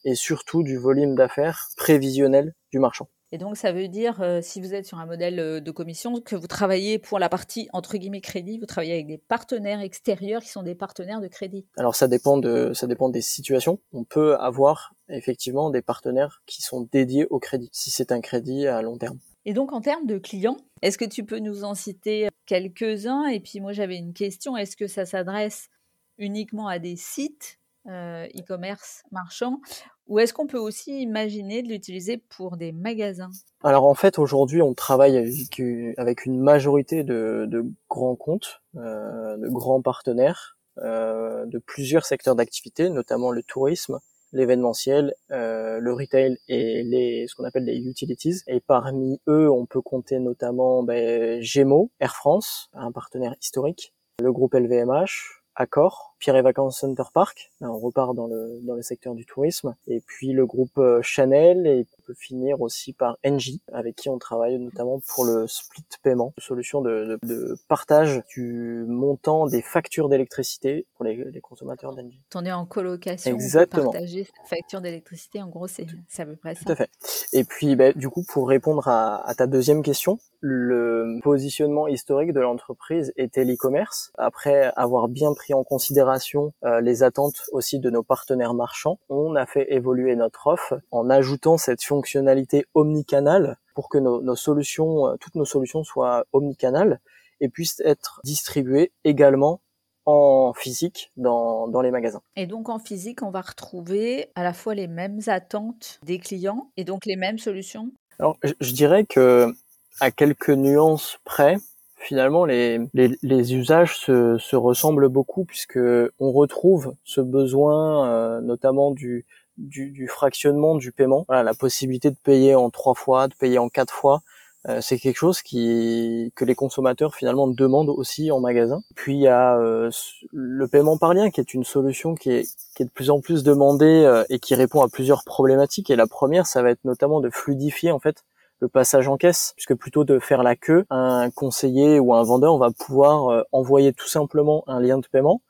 et 0.03 0.15
surtout 0.15 0.63
du 0.63 0.77
volume 0.77 1.15
d'affaires 1.15 1.70
prévisionnel 1.77 2.53
du 2.72 2.79
marchand. 2.79 3.08
Et 3.34 3.38
donc, 3.38 3.55
ça 3.55 3.72
veut 3.72 3.88
dire, 3.88 4.22
euh, 4.22 4.41
si 4.41 4.60
vous 4.60 4.74
êtes 4.74 4.86
sur 4.86 5.00
un 5.00 5.05
modèle 5.05 5.39
euh, 5.39 5.60
de 5.62 5.72
commission, 5.72 6.20
que 6.20 6.36
vous 6.36 6.48
travaillez 6.48 7.00
pour 7.00 7.17
la 7.17 7.29
partie 7.29 7.70
entre 7.72 7.98
guillemets 7.98 8.20
crédit, 8.20 8.58
vous 8.58 8.65
travaillez 8.65 8.93
avec 8.93 9.08
des 9.08 9.17
partenaires 9.17 9.79
extérieurs 9.79 10.41
qui 10.41 10.50
sont 10.50 10.63
des 10.63 10.75
partenaires 10.75 11.22
de 11.22 11.27
crédit. 11.27 11.65
Alors, 11.77 11.96
ça 11.96 12.10
dépend 12.10 12.38
de, 12.38 12.74
ça 12.74 12.88
dépend 12.88 13.08
des 13.08 13.22
situations. 13.22 13.79
On 13.93 14.03
peut 14.03 14.36
avoir 14.36 14.93
effectivement 15.08 15.70
des 15.70 15.81
partenaires 15.81 16.43
qui 16.46 16.62
sont 16.62 16.89
dédiés 16.91 17.25
au 17.29 17.39
crédit, 17.39 17.70
si 17.72 17.89
c'est 17.89 18.12
un 18.12 18.20
crédit 18.20 18.67
à 18.67 18.81
long 18.81 18.98
terme. 18.98 19.20
Et 19.46 19.53
donc, 19.53 19.72
en 19.72 19.79
termes 19.79 20.05
de 20.05 20.17
clients, 20.17 20.58
est-ce 20.81 20.98
que 20.98 21.05
tu 21.05 21.24
peux 21.24 21.39
nous 21.39 21.63
en 21.63 21.74
citer 21.74 22.27
quelques-uns? 22.46 23.27
Et 23.27 23.39
puis, 23.39 23.62
moi, 23.62 23.72
j'avais 23.72 23.98
une 23.98 24.13
question. 24.13 24.58
Est-ce 24.58 24.75
que 24.75 24.88
ça 24.88 25.05
s'adresse 25.05 25.70
uniquement 26.17 26.67
à 26.67 26.79
des 26.79 26.98
sites 26.98 27.61
euh, 27.88 28.28
e-commerce 28.38 29.02
marchand 29.12 29.60
ou 30.06 30.20
est-ce 30.20 30.34
qu'on 30.34 30.46
peut 30.46 30.60
aussi 30.60 31.02
imaginer 31.02 31.64
de 31.64 31.68
l'utiliser 31.68 32.18
pour 32.18 32.56
des 32.56 32.72
magasins? 32.72 33.32
Alors 33.64 33.86
en 33.86 33.96
fait 33.96 34.20
aujourd'hui 34.20 34.62
on 34.62 34.76
travaille 34.76 35.18
avec, 35.18 36.26
une 36.28 36.40
majorité 36.40 37.04
de, 37.04 37.66
grands 37.90 38.16
comptes, 38.16 38.62
euh, 38.76 39.36
de 39.38 39.50
grands 39.50 39.82
partenaires 39.82 40.60
euh, 40.78 41.48
de 41.48 41.58
plusieurs 41.58 42.06
secteurs 42.06 42.36
d'activité, 42.36 42.90
notamment 42.92 43.32
le 43.32 43.42
tourisme, 43.42 43.98
l'événementiel, 44.32 45.16
le 45.30 45.92
retail 45.92 46.38
et 46.48 46.84
les 46.84 47.26
ce 47.28 47.34
qu'on 47.36 47.46
appelle 47.46 47.66
les 47.66 47.80
utilities. 47.88 48.42
Et 48.48 48.60
parmi 48.60 49.20
eux, 49.28 49.50
on 49.50 49.66
peut 49.66 49.82
compter 49.82 50.20
notamment 50.20 50.84
ben, 50.84 51.42
Gémeaux, 51.42 51.90
Air 52.00 52.16
France, 52.16 52.70
un 52.74 52.92
partenaire 52.92 53.36
historique, 53.42 53.94
le 54.22 54.32
groupe 54.32 54.54
LVMH, 54.54 55.40
Accor, 55.55 56.15
Pierre 56.20 56.36
et 56.36 56.41
Vacances 56.41 56.80
Center 56.80 57.04
Park, 57.13 57.52
on 57.62 57.78
repart 57.78 58.15
dans 58.15 58.28
le, 58.28 58.60
dans 58.63 58.76
le 58.76 58.82
secteur 58.82 59.15
du 59.15 59.26
tourisme, 59.26 59.76
et 59.88 60.02
puis 60.06 60.32
le 60.34 60.45
groupe 60.45 60.78
euh, 60.78 61.02
Chanel, 61.02 61.67
et 61.67 61.86
on 61.99 62.02
peut 62.04 62.13
finir 62.13 62.62
aussi 62.62 62.93
par 62.93 63.17
Engie, 63.26 63.62
avec 63.71 63.95
qui 63.95 64.10
on 64.10 64.17
travaille 64.17 64.58
notamment 64.60 65.02
pour 65.13 65.26
le 65.26 65.47
split 65.47 65.84
paiement, 66.04 66.34
solution 66.38 66.82
de, 66.82 67.19
de, 67.23 67.58
partage 67.67 68.21
du 68.34 68.86
montant 68.88 69.47
des 69.47 69.62
factures 69.62 70.10
d'électricité 70.10 70.86
pour 70.95 71.06
les, 71.06 71.15
les 71.15 71.41
consommateurs 71.41 71.93
d'Engie. 71.95 72.21
On 72.36 72.45
est 72.45 72.52
en 72.52 72.65
colocation, 72.65 73.32
Exactement. 73.34 73.89
on 73.89 73.91
partager 73.91 74.23
cette 74.23 74.47
facture 74.47 74.82
d'électricité, 74.82 75.41
en 75.41 75.47
gros 75.47 75.67
c'est 75.67 75.88
à 76.17 76.26
peu 76.26 76.36
près 76.36 76.56
ça. 76.56 76.62
Tout 76.65 76.71
à 76.71 76.76
fait. 76.76 76.89
Et 77.34 77.43
puis 77.43 77.76
bah, 77.76 77.93
du 77.93 78.10
coup, 78.10 78.23
pour 78.23 78.47
répondre 78.47 78.88
à, 78.88 79.28
à 79.28 79.36
ta 79.36 79.47
deuxième 79.47 79.84
question, 79.84 80.19
le 80.41 81.19
positionnement 81.21 81.88
historique 81.88 82.34
de 82.34 82.39
l'entreprise 82.39 83.13
était 83.15 83.45
l'e-commerce. 83.45 84.12
Après 84.17 84.73
avoir 84.75 85.08
bien 85.08 85.34
pris 85.34 85.54
en 85.54 85.63
considération 85.63 86.54
euh, 86.65 86.82
les 86.82 87.04
attentes 87.04 87.43
aussi 87.51 87.80
de 87.80 87.89
nos 87.89 88.04
partenaires 88.04 88.56
marchands, 88.56 88.99
on 89.10 89.36
a 89.36 89.45
fait 89.45 89.71
évoluer 89.71 90.15
notre 90.15 90.47
offre 90.47 90.82
en 90.89 91.10
ajoutant 91.10 91.58
cette 91.58 91.84
fonctionnalité 91.84 92.65
omnicanal 92.73 93.58
pour 93.75 93.88
que 93.88 93.99
nos, 93.99 94.36
solutions, 94.36 95.08
euh, 95.08 95.15
toutes 95.19 95.36
nos 95.36 95.45
solutions 95.45 95.84
soient 95.84 96.25
omnicanales 96.34 96.99
et 97.39 97.47
puissent 97.47 97.82
être 97.86 98.19
distribuées 98.23 98.91
également 99.04 99.62
en 100.06 100.54
physique 100.56 101.12
dans, 101.15 101.67
dans 101.67 101.82
les 101.82 101.91
magasins. 101.91 102.21
Et 102.36 102.47
donc 102.47 102.69
en 102.69 102.80
physique, 102.80 103.21
on 103.21 103.30
va 103.30 103.41
retrouver 103.41 104.32
à 104.34 104.43
la 104.43 104.54
fois 104.54 104.73
les 104.73 104.88
mêmes 104.88 105.19
attentes 105.27 105.99
des 106.04 106.17
clients 106.17 106.71
et 106.77 106.84
donc 106.84 107.06
les 107.06 107.15
mêmes 107.15 107.38
solutions? 107.38 107.91
Alors 108.19 108.38
je 108.41 108.73
dirais 108.73 109.06
que 109.06 109.54
à 109.99 110.12
quelques 110.12 110.49
nuances 110.49 111.19
près, 111.25 111.58
finalement 112.01 112.45
les, 112.45 112.80
les, 112.93 113.17
les 113.21 113.56
usages 113.56 113.97
se, 113.97 114.38
se, 114.38 114.56
ressemblent 114.56 115.10
beaucoup 115.10 115.45
puisque 115.45 115.80
on 116.19 116.32
retrouve 116.32 116.95
ce 117.04 117.21
besoin 117.21 118.10
euh, 118.10 118.41
notamment 118.41 118.91
du, 118.91 119.25
du, 119.58 119.91
du, 119.91 120.08
fractionnement 120.08 120.75
du 120.75 120.91
paiement, 120.91 121.25
voilà, 121.27 121.43
la 121.43 121.54
possibilité 121.54 122.10
de 122.10 122.17
payer 122.23 122.56
en 122.56 122.69
trois 122.69 122.95
fois, 122.95 123.27
de 123.27 123.36
payer 123.36 123.60
en 123.60 123.69
quatre 123.69 123.93
fois. 123.93 124.21
Euh, 124.67 124.80
c'est 124.80 124.99
quelque 124.99 125.17
chose 125.17 125.41
qui 125.41 126.32
que 126.36 126.45
les 126.45 126.54
consommateurs 126.54 127.15
finalement 127.15 127.47
demandent 127.47 127.89
aussi 127.89 128.32
en 128.32 128.39
magasin. 128.39 128.82
Puis 128.95 129.15
il 129.15 129.21
y 129.21 129.27
a 129.27 129.58
euh, 129.58 129.89
le 130.32 130.67
paiement 130.67 130.97
par 130.97 131.15
lien 131.15 131.32
qui 131.32 131.41
est 131.41 131.56
une 131.56 131.63
solution 131.63 132.13
qui 132.13 132.32
est, 132.32 132.56
qui 132.75 132.84
est 132.84 132.86
de 132.86 132.91
plus 132.91 133.10
en 133.10 133.21
plus 133.21 133.43
demandée 133.43 134.23
et 134.30 134.38
qui 134.39 134.54
répond 134.54 134.82
à 134.82 134.88
plusieurs 134.88 135.23
problématiques. 135.23 135.89
Et 135.89 135.95
la 135.95 136.06
première, 136.06 136.45
ça 136.45 136.62
va 136.62 136.69
être 136.69 136.86
notamment 136.86 137.21
de 137.21 137.30
fluidifier 137.32 137.91
en 137.91 137.99
fait 137.99 138.23
le 138.62 138.69
passage 138.69 139.08
en 139.08 139.17
caisse, 139.17 139.54
puisque 139.56 139.76
plutôt 139.76 140.06
de 140.06 140.19
faire 140.19 140.43
la 140.43 140.56
queue, 140.56 140.86
un 140.89 141.30
conseiller 141.32 142.00
ou 142.00 142.13
un 142.13 142.24
vendeur 142.24 142.58
va 142.58 142.69
pouvoir 142.71 143.30
euh, 143.30 143.43
envoyer 143.52 143.91
tout 143.91 144.08
simplement 144.08 144.63
un 144.67 144.80
lien 144.80 145.00
de 145.00 145.08
paiement 145.08 145.41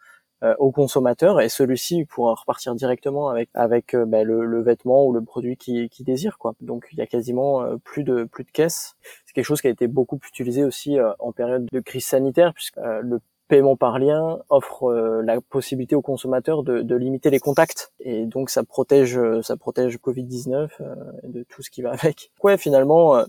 euh, 0.44 0.56
au 0.60 0.72
consommateur 0.72 1.42
et 1.42 1.50
celui-ci 1.50 2.06
pourra 2.06 2.34
repartir 2.36 2.74
directement 2.74 3.30
avec 3.30 3.50
avec 3.54 3.94
euh, 3.94 4.06
bah, 4.06 4.24
le, 4.24 4.64
vêtement 4.64 5.06
ou 5.06 5.12
le 5.14 5.22
produit 5.22 5.58
qu'il 5.58 5.90
qui 5.90 6.04
désire 6.04 6.38
quoi. 6.38 6.56
Donc 6.62 6.88
il 6.94 6.98
y 6.98 7.02
a 7.02 7.06
quasiment 7.06 7.78
plus 7.84 8.04
de 8.04 8.24
plus 8.24 8.46
de 8.46 8.52
caisses. 8.52 8.96
C'est 9.26 9.34
quelque 9.34 9.46
chose 9.46 9.62
qui 9.62 9.68
a 9.68 9.72
été 9.72 9.88
beaucoup 9.88 10.20
utilisé 10.28 10.64
aussi 10.64 10.98
en 11.20 11.32
période 11.34 11.68
de 11.72 11.80
crise 11.82 12.06
sanitaire 12.06 12.54
puisque 12.54 12.78
le 12.78 13.20
paiement 13.52 13.76
par 13.76 14.00
lien 14.00 14.40
offre 14.50 14.86
euh, 14.86 15.22
la 15.24 15.42
possibilité 15.42 15.94
aux 15.94 16.02
consommateurs 16.02 16.64
de, 16.64 16.82
de, 16.84 16.96
limiter 16.96 17.30
les 17.30 17.40
contacts 17.40 17.92
et 18.00 18.26
donc 18.26 18.50
ça 18.50 18.64
protège 18.64 19.18
euh, 19.18 19.42
ça 19.42 19.58
protège 19.58 19.98
Covid-19 19.98 20.70
euh, 20.80 20.96
et 21.24 21.28
de 21.28 21.44
tout 21.44 21.62
ce 21.62 21.70
qui 21.70 21.82
va 21.82 21.92
avec. 21.92 22.32
Ouais, 22.46 22.58
finalement 22.58 23.22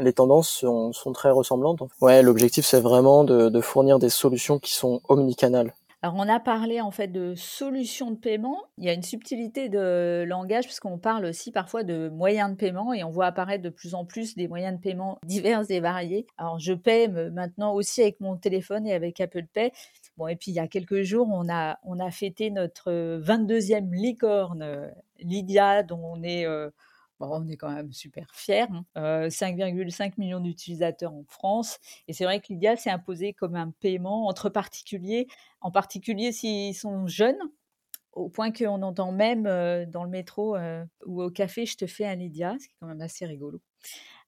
les 0.00 0.12
tendances 0.12 0.48
sont, 0.48 0.92
sont 0.92 1.12
très 1.12 1.30
ressemblantes. 1.30 1.84
Ouais, 2.00 2.22
l'objectif 2.22 2.66
c'est 2.66 2.80
vraiment 2.80 3.22
de, 3.22 3.50
de 3.50 3.60
fournir 3.60 4.00
des 4.00 4.08
solutions 4.08 4.58
qui 4.58 4.72
sont 4.72 5.00
omnicanales. 5.08 5.72
Alors, 6.00 6.14
on 6.16 6.28
a 6.28 6.38
parlé 6.38 6.80
en 6.80 6.92
fait 6.92 7.08
de 7.08 7.34
solutions 7.34 8.12
de 8.12 8.16
paiement. 8.16 8.62
Il 8.78 8.84
y 8.84 8.88
a 8.88 8.92
une 8.92 9.02
subtilité 9.02 9.68
de 9.68 10.24
langage 10.28 10.66
puisqu'on 10.66 10.96
parle 10.96 11.24
aussi 11.24 11.50
parfois 11.50 11.82
de 11.82 12.08
moyens 12.08 12.52
de 12.52 12.56
paiement 12.56 12.92
et 12.92 13.02
on 13.02 13.10
voit 13.10 13.26
apparaître 13.26 13.64
de 13.64 13.68
plus 13.68 13.94
en 13.94 14.04
plus 14.04 14.36
des 14.36 14.46
moyens 14.46 14.76
de 14.76 14.80
paiement 14.80 15.18
divers 15.26 15.68
et 15.70 15.80
variés. 15.80 16.28
Alors, 16.36 16.60
je 16.60 16.72
paie 16.72 17.08
maintenant 17.08 17.74
aussi 17.74 18.02
avec 18.02 18.20
mon 18.20 18.36
téléphone 18.36 18.86
et 18.86 18.94
avec 18.94 19.20
Apple 19.20 19.46
Pay. 19.52 19.72
Bon, 20.16 20.28
et 20.28 20.36
puis 20.36 20.52
il 20.52 20.54
y 20.54 20.60
a 20.60 20.68
quelques 20.68 21.02
jours, 21.02 21.28
on 21.32 21.48
a, 21.48 21.80
on 21.82 21.98
a 21.98 22.10
fêté 22.12 22.50
notre 22.50 22.92
22e 23.20 23.92
licorne, 23.92 24.62
euh, 24.62 24.88
Lydia, 25.18 25.82
dont 25.82 26.00
on 26.02 26.22
est 26.22 26.46
euh, 26.46 26.70
on 27.20 27.46
est 27.48 27.56
quand 27.56 27.70
même 27.70 27.92
super 27.92 28.26
fiers. 28.32 28.66
5,5 28.96 30.02
hein. 30.02 30.10
millions 30.18 30.40
d'utilisateurs 30.40 31.12
en 31.12 31.24
France. 31.28 31.78
Et 32.06 32.12
c'est 32.12 32.24
vrai 32.24 32.40
que 32.40 32.46
Lydia 32.48 32.76
s'est 32.76 32.90
imposé 32.90 33.32
comme 33.32 33.54
un 33.54 33.70
paiement 33.70 34.26
entre 34.26 34.48
particuliers, 34.48 35.26
en 35.60 35.70
particulier 35.70 36.32
s'ils 36.32 36.74
sont 36.74 37.06
jeunes, 37.06 37.38
au 38.12 38.28
point 38.28 38.50
qu'on 38.50 38.82
entend 38.82 39.12
même 39.12 39.44
dans 39.44 40.04
le 40.04 40.10
métro 40.10 40.56
ou 41.06 41.22
au 41.22 41.30
café, 41.30 41.66
je 41.66 41.76
te 41.76 41.86
fais 41.86 42.06
un 42.06 42.16
Lydia, 42.16 42.54
ce 42.58 42.66
qui 42.66 42.74
est 42.74 42.76
quand 42.80 42.88
même 42.88 43.00
assez 43.00 43.26
rigolo. 43.26 43.60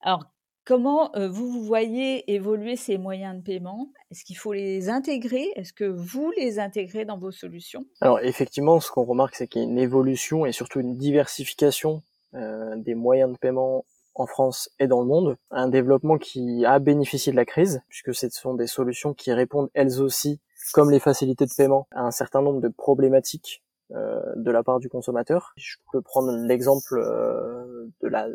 Alors, 0.01 0.33
Comment 0.71 1.11
vous, 1.17 1.51
vous 1.51 1.65
voyez 1.65 2.33
évoluer 2.33 2.77
ces 2.77 2.99
moyens 2.99 3.37
de 3.37 3.43
paiement? 3.43 3.91
Est-ce 4.11 4.25
qu'il 4.25 4.37
faut 4.37 4.53
les 4.53 4.89
intégrer? 4.89 5.51
Est-ce 5.57 5.73
que 5.73 5.85
vous 5.85 6.31
les 6.37 6.61
intégrez 6.61 7.05
dans 7.05 7.19
vos 7.19 7.33
solutions? 7.33 7.87
Alors 8.01 8.21
effectivement, 8.21 8.79
ce 8.79 8.91
qu'on 8.91 9.05
remarque, 9.05 9.35
c'est 9.35 9.49
qu'il 9.49 9.63
y 9.63 9.65
a 9.65 9.69
une 9.69 9.79
évolution 9.79 10.47
et 10.47 10.53
surtout 10.53 10.79
une 10.79 10.97
diversification 10.97 12.03
des 12.33 12.95
moyens 12.95 13.33
de 13.33 13.37
paiement 13.39 13.85
en 14.15 14.27
France 14.27 14.71
et 14.79 14.87
dans 14.87 15.01
le 15.01 15.07
monde, 15.07 15.37
un 15.51 15.69
développement 15.69 16.19
qui 16.19 16.65
a 16.65 16.79
bénéficié 16.79 17.33
de 17.33 17.37
la 17.37 17.45
crise, 17.45 17.83
puisque 17.89 18.15
ce 18.15 18.29
sont 18.29 18.55
des 18.55 18.67
solutions 18.67 19.15
qui 19.15 19.33
répondent 19.33 19.71
elles 19.75 20.01
aussi, 20.01 20.41
comme 20.73 20.91
les 20.91 21.01
facilités 21.01 21.47
de 21.47 21.55
paiement, 21.57 21.87
à 21.93 22.03
un 22.03 22.11
certain 22.11 22.43
nombre 22.43 22.61
de 22.61 22.69
problématiques 22.69 23.63
euh, 23.93 24.21
de 24.37 24.51
la 24.51 24.63
part 24.63 24.79
du 24.79 24.89
consommateur. 24.89 25.53
Je 25.57 25.77
peux 25.93 26.01
prendre 26.01 26.31
l'exemple 26.47 26.99
euh, 26.99 27.87
de 28.03 28.09
la 28.09 28.29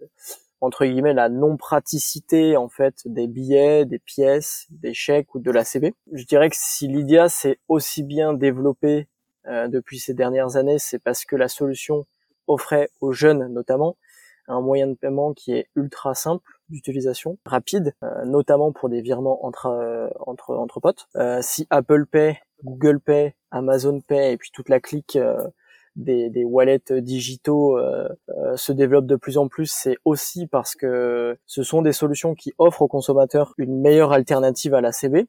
entre 0.62 0.86
guillemets 0.86 1.14
la 1.14 1.30
non 1.30 1.58
praticité 1.58 2.58
en 2.58 2.70
fait 2.70 3.02
des 3.06 3.28
billets, 3.28 3.86
des 3.86 4.00
pièces, 4.00 4.66
des 4.70 4.94
chèques 4.94 5.34
ou 5.36 5.40
de 5.40 5.52
la 5.52 5.64
CB. 5.64 5.94
Je 6.12 6.26
dirais 6.26 6.50
que 6.50 6.56
si 6.58 6.88
Lydia 6.88 7.30
s'est 7.30 7.60
aussi 7.68 8.04
bien 8.04 8.34
développée 8.34 9.08
euh, 9.48 9.68
depuis 9.68 10.00
ces 10.00 10.14
dernières 10.14 10.56
années, 10.56 10.80
c'est 10.80 11.00
parce 11.00 11.24
que 11.24 11.36
la 11.36 11.48
solution 11.48 12.06
offrait 12.48 12.90
aux 13.02 13.12
jeunes 13.12 13.48
notamment 13.48 13.98
un 14.48 14.62
moyen 14.62 14.88
de 14.88 14.94
paiement 14.94 15.34
qui 15.34 15.54
est 15.54 15.68
ultra 15.76 16.14
simple 16.14 16.52
d'utilisation, 16.70 17.38
rapide, 17.46 17.94
euh, 18.04 18.26
notamment 18.26 18.72
pour 18.72 18.90
des 18.90 19.02
virements 19.02 19.46
entre 19.46 19.68
euh, 19.68 20.08
entre 20.26 20.56
entre 20.56 20.80
potes. 20.80 21.08
Euh, 21.16 21.40
si 21.42 21.68
Apple 21.70 22.06
Pay, 22.06 22.38
Google 22.64 23.00
Pay, 23.00 23.36
Amazon 23.52 24.02
Pay 24.02 24.34
et 24.34 24.38
puis 24.38 24.50
toute 24.54 24.70
la 24.70 24.80
clique 24.80 25.18
des, 25.96 26.30
des 26.30 26.44
wallets 26.44 26.92
digitaux 26.92 27.78
se 28.56 28.72
développe 28.72 29.06
de 29.06 29.16
plus 29.16 29.38
en 29.38 29.48
plus, 29.48 29.72
c'est 29.72 29.98
aussi 30.04 30.48
parce 30.48 30.76
que 30.76 31.38
ce 31.46 31.64
sont 31.64 31.82
des 31.82 31.94
solutions 31.94 32.34
qui 32.34 32.54
offrent 32.58 32.82
aux 32.82 32.88
consommateurs 32.88 33.54
une 33.58 33.80
meilleure 33.80 34.12
alternative 34.14 34.74
à 34.74 34.82
la 34.82 34.92
CB, 34.92 35.28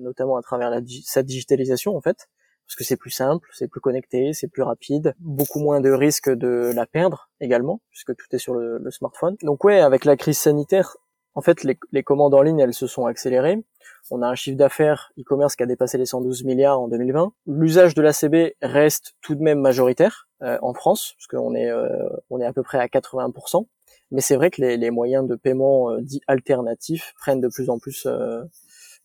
notamment 0.00 0.36
à 0.36 0.42
travers 0.42 0.70
la, 0.70 0.80
sa 1.04 1.22
digitalisation 1.22 1.96
en 1.96 2.00
fait 2.00 2.28
parce 2.66 2.76
que 2.76 2.84
c'est 2.84 2.96
plus 2.96 3.10
simple, 3.10 3.48
c'est 3.52 3.68
plus 3.68 3.80
connecté, 3.80 4.32
c'est 4.32 4.48
plus 4.48 4.62
rapide, 4.62 5.14
beaucoup 5.18 5.60
moins 5.60 5.80
de 5.80 5.90
risques 5.90 6.30
de 6.30 6.72
la 6.74 6.86
perdre 6.86 7.30
également, 7.40 7.82
puisque 7.90 8.16
tout 8.16 8.26
est 8.32 8.38
sur 8.38 8.54
le, 8.54 8.90
smartphone. 8.90 9.36
Donc 9.42 9.64
ouais, 9.64 9.80
avec 9.80 10.04
la 10.04 10.16
crise 10.16 10.38
sanitaire, 10.38 10.96
en 11.34 11.40
fait, 11.40 11.64
les, 11.64 12.02
commandes 12.02 12.34
en 12.34 12.42
ligne, 12.42 12.60
elles 12.60 12.74
se 12.74 12.86
sont 12.86 13.06
accélérées. 13.06 13.62
On 14.10 14.20
a 14.20 14.26
un 14.26 14.34
chiffre 14.34 14.56
d'affaires 14.56 15.12
e-commerce 15.18 15.56
qui 15.56 15.62
a 15.62 15.66
dépassé 15.66 15.96
les 15.96 16.06
112 16.06 16.44
milliards 16.44 16.80
en 16.80 16.88
2020. 16.88 17.32
L'usage 17.46 17.94
de 17.94 18.02
l'ACB 18.02 18.54
reste 18.60 19.14
tout 19.22 19.34
de 19.34 19.42
même 19.42 19.60
majoritaire 19.60 20.28
euh, 20.42 20.58
en 20.60 20.74
France, 20.74 21.14
parce 21.16 21.28
est, 21.54 21.70
euh, 21.70 21.88
on 22.28 22.40
est 22.40 22.44
à 22.44 22.52
peu 22.52 22.62
près 22.62 22.78
à 22.78 22.86
80%. 22.86 23.66
Mais 24.10 24.20
c'est 24.20 24.36
vrai 24.36 24.50
que 24.50 24.60
les, 24.60 24.90
moyens 24.90 25.26
de 25.26 25.34
paiement 25.36 25.90
euh, 25.90 26.02
dits 26.02 26.20
alternatifs 26.26 27.14
prennent 27.18 27.40
de 27.40 27.48
plus 27.48 27.70
en 27.70 27.78
plus 27.78 28.06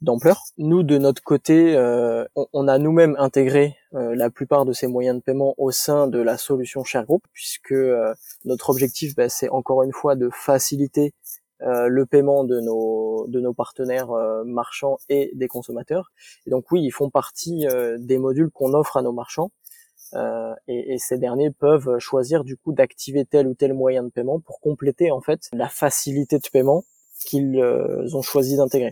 d'ampleur. 0.01 0.43
Nous, 0.57 0.83
de 0.83 0.97
notre 0.97 1.23
côté, 1.23 1.75
euh, 1.75 2.25
on, 2.53 2.67
a 2.67 2.77
nous-mêmes 2.77 3.15
intégré 3.17 3.75
euh, 3.93 4.15
la 4.15 4.29
plupart 4.29 4.65
de 4.65 4.73
ces 4.73 4.87
moyens 4.87 5.17
de 5.17 5.23
paiement 5.23 5.55
au 5.57 5.71
sein 5.71 6.07
de 6.07 6.19
la 6.19 6.37
solution 6.37 6.83
Share 6.83 7.05
Group, 7.05 7.23
puisque 7.33 7.71
euh, 7.71 8.13
notre 8.45 8.69
objectif, 8.69 9.15
bah, 9.15 9.29
c'est 9.29 9.49
encore 9.49 9.83
une 9.83 9.93
fois 9.93 10.15
de 10.15 10.29
faciliter 10.31 11.13
le 11.59 12.05
paiement 12.05 12.43
de 12.43 12.59
nos 12.59 13.25
de 13.29 13.39
nos 13.39 13.51
partenaires 13.51 14.09
marchands 14.45 14.99
et 15.09 15.31
des 15.33 15.47
consommateurs. 15.47 16.11
Et 16.45 16.51
donc 16.51 16.71
oui, 16.71 16.83
ils 16.83 16.91
font 16.91 17.09
partie 17.09 17.65
des 17.97 18.19
modules 18.19 18.51
qu'on 18.51 18.75
offre 18.75 18.95
à 18.95 19.01
nos 19.01 19.11
marchands. 19.11 19.49
Et, 20.67 20.93
et, 20.93 20.99
ces 20.99 21.17
derniers 21.17 21.49
peuvent 21.49 21.97
choisir 21.97 22.43
du 22.43 22.57
coup 22.57 22.73
d'activer 22.73 23.25
tel 23.25 23.47
ou 23.47 23.55
tel 23.55 23.73
moyen 23.73 24.03
de 24.03 24.09
paiement 24.09 24.39
pour 24.39 24.59
compléter 24.59 25.09
en 25.09 25.19
fait 25.19 25.49
la 25.51 25.67
facilité 25.67 26.37
de 26.37 26.47
paiement 26.53 26.83
qu'ils 27.25 27.59
ont 27.59 28.21
choisi 28.21 28.55
d'intégrer. 28.55 28.91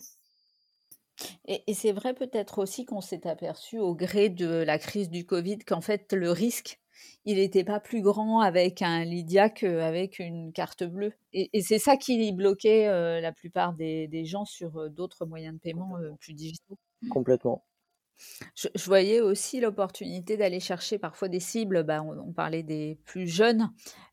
Et, 1.47 1.73
c'est 1.73 1.91
vrai 1.91 2.13
peut-être 2.13 2.59
aussi 2.59 2.85
qu'on 2.85 3.01
s'est 3.01 3.27
aperçu 3.27 3.79
au 3.79 3.95
gré 3.95 4.29
de 4.29 4.47
la 4.47 4.77
crise 4.77 5.09
du 5.09 5.25
Covid 5.25 5.59
qu'en 5.59 5.81
fait 5.81 6.13
le 6.13 6.31
risque, 6.31 6.79
il 7.25 7.37
n'était 7.37 7.63
pas 7.63 7.79
plus 7.79 8.01
grand 8.01 8.39
avec 8.39 8.81
un 8.81 9.03
Lydia 9.03 9.49
qu'avec 9.49 10.19
une 10.19 10.51
carte 10.53 10.83
bleue. 10.83 11.13
Et, 11.33 11.61
c'est 11.61 11.79
ça 11.79 11.97
qui 11.97 12.31
bloquait 12.31 12.87
euh, 12.87 13.19
la 13.21 13.31
plupart 13.31 13.73
des, 13.73 14.25
gens 14.25 14.45
sur 14.45 14.77
euh, 14.77 14.89
d'autres 14.89 15.25
moyens 15.25 15.55
de 15.55 15.59
paiement 15.59 15.97
euh, 15.97 16.11
plus 16.19 16.33
digitaux. 16.33 16.77
Complètement. 17.09 17.63
Je, 18.55 18.67
voyais 18.85 19.21
aussi 19.21 19.59
l'opportunité 19.59 20.37
d'aller 20.37 20.59
chercher 20.59 20.97
parfois 20.97 21.27
des 21.27 21.39
cibles. 21.39 21.83
Bah, 21.83 22.01
on, 22.03 22.31
parlait 22.33 22.63
des 22.63 22.97
plus 23.05 23.27
jeunes. 23.27 23.69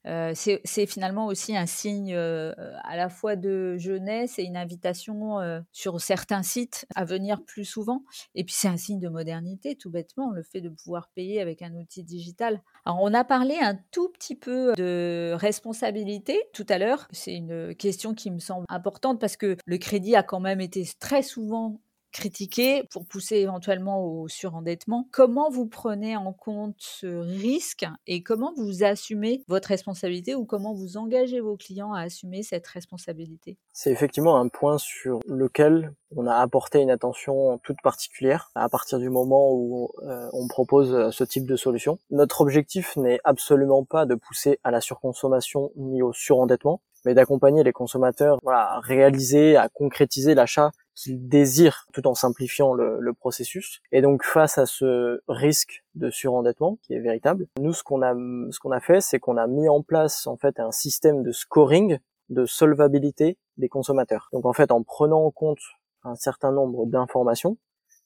Euh, 0.07 0.33
c'est 0.35 0.87
finalement 0.87 1.27
aussi 1.27 1.57
un 1.57 1.67
signe 1.67 2.13
euh, 2.15 2.53
à 2.83 2.97
la 2.97 3.09
fois 3.09 3.37
de 3.37 3.77
jeunesse 3.77 4.39
et 4.39 4.43
une 4.43 4.57
invitation 4.57 5.39
euh, 5.39 5.61
sur 5.71 6.01
certains 6.01 6.43
sites 6.43 6.87
à 6.95 7.05
venir 7.05 7.45
plus 7.45 7.65
souvent. 7.65 8.03
Et 8.35 8.45
puis 8.45 8.55
c'est 8.57 8.69
un 8.69 8.77
signe 8.77 8.99
de 8.99 9.09
modernité, 9.09 9.77
tout 9.77 9.91
bêtement, 9.91 10.31
le 10.31 10.43
fait 10.43 10.61
de 10.61 10.71
pouvoir 10.71 11.09
payer 11.15 11.41
avec 11.41 11.63
un 11.63 11.73
outil 11.75 12.03
digital. 12.03 12.63
Alors 12.85 13.01
on 13.01 13.15
a 13.15 13.23
parlé 13.23 13.57
un 13.61 13.79
tout 13.93 14.09
petit 14.09 14.35
peu 14.35 14.73
de 14.77 15.33
responsabilité 15.35 16.43
tout 16.53 16.67
à 16.69 16.79
l'heure. 16.79 17.07
C'est 17.13 17.35
une 17.35 17.75
question 17.77 18.15
qui 18.15 18.31
me 18.33 18.41
semble 18.41 18.67
importante 18.69 19.21
parce 19.21 19.37
que 19.37 19.57
le 19.65 19.79
crédit 19.79 20.17
a 20.17 20.25
quand 20.25 20.41
même 20.41 20.61
été 20.61 20.85
très 20.99 21.23
souvent 21.23 21.81
critiquer 22.13 22.85
pour 22.91 23.07
pousser 23.07 23.37
éventuellement 23.37 24.05
au 24.05 24.29
surendettement. 24.29 25.09
Comment 25.11 25.51
vous 25.51 25.67
prenez 25.67 26.17
en 26.17 26.33
compte 26.33 26.77
ce 26.79 27.07
risque 27.07 27.87
et 28.07 28.23
comment 28.23 28.53
vous 28.57 28.85
assumez 28.85 29.43
votre 29.49 29.69
responsabilité 29.69 30.35
ou 30.35 30.45
comment 30.45 30.75
vous 30.75 30.97
engagez 30.97 31.41
vos 31.41 31.57
clients 31.57 31.93
à 31.93 32.03
assumer 32.03 32.43
cette 32.43 32.67
responsabilité? 32.67 33.57
C'est 33.73 33.91
effectivement 33.91 34.37
un 34.37 34.49
point 34.49 34.79
sur 34.79 35.21
lequel 35.27 35.93
on 36.15 36.27
a 36.27 36.35
apporté 36.37 36.81
une 36.81 36.91
attention 36.91 37.59
toute 37.65 37.81
particulière 37.83 38.51
à 38.55 38.69
partir 38.69 38.99
du 38.99 39.09
moment 39.09 39.53
où 39.53 39.91
euh, 40.03 40.29
on 40.33 40.47
propose 40.47 40.95
euh, 40.95 41.11
ce 41.11 41.25
type 41.25 41.47
de 41.47 41.57
solution. 41.57 41.99
Notre 42.11 42.43
objectif 42.43 42.97
n'est 42.97 43.21
absolument 43.25 43.85
pas 43.85 44.05
de 44.05 44.15
pousser 44.15 44.61
à 44.63 44.71
la 44.71 44.81
surconsommation 44.81 45.73
ni 45.77 46.03
au 46.03 46.13
surendettement 46.13 46.83
mais 47.05 47.15
d'accompagner 47.15 47.65
les 47.65 47.73
consommateurs 47.73 48.39
voilà, 48.43 48.75
à 48.75 48.81
réaliser, 48.81 49.57
à 49.57 49.69
concrétiser 49.69 50.35
l'achat 50.35 50.71
qu'ils 50.95 51.29
désirent 51.29 51.87
tout 51.93 52.07
en 52.07 52.15
simplifiant 52.15 52.75
le, 52.75 52.99
le, 53.01 53.13
processus. 53.13 53.81
Et 53.93 54.03
donc 54.03 54.25
face 54.25 54.59
à 54.59 54.67
ce 54.67 55.23
risque 55.29 55.85
de 55.95 56.11
surendettement 56.11 56.79
qui 56.83 56.95
est 56.95 57.01
véritable, 57.01 57.49
nous 57.59 57.73
ce 57.73 57.83
qu'on 57.83 58.03
a 58.03 58.15
ce 58.15 58.59
qu'on 58.59 58.73
a 58.73 58.81
fait, 58.81 59.01
c'est 59.01 59.19
qu'on 59.19 59.37
a 59.37 59.47
mis 59.47 59.69
en 59.69 59.83
place 59.83 60.27
en 60.27 60.37
fait 60.37 60.61
un 60.61 60.71
système 60.71 61.23
de 61.23 61.33
scoring 61.33 61.99
de 62.29 62.47
solvabilité 62.47 63.39
des 63.57 63.69
consommateurs. 63.69 64.29
Donc 64.33 64.47
en 64.47 64.53
fait 64.53 64.71
en 64.71 64.83
prenant 64.83 65.25
en 65.25 65.31
compte 65.31 65.61
un 66.05 66.15
certain 66.15 66.53
nombre 66.53 66.87
d'informations 66.87 67.57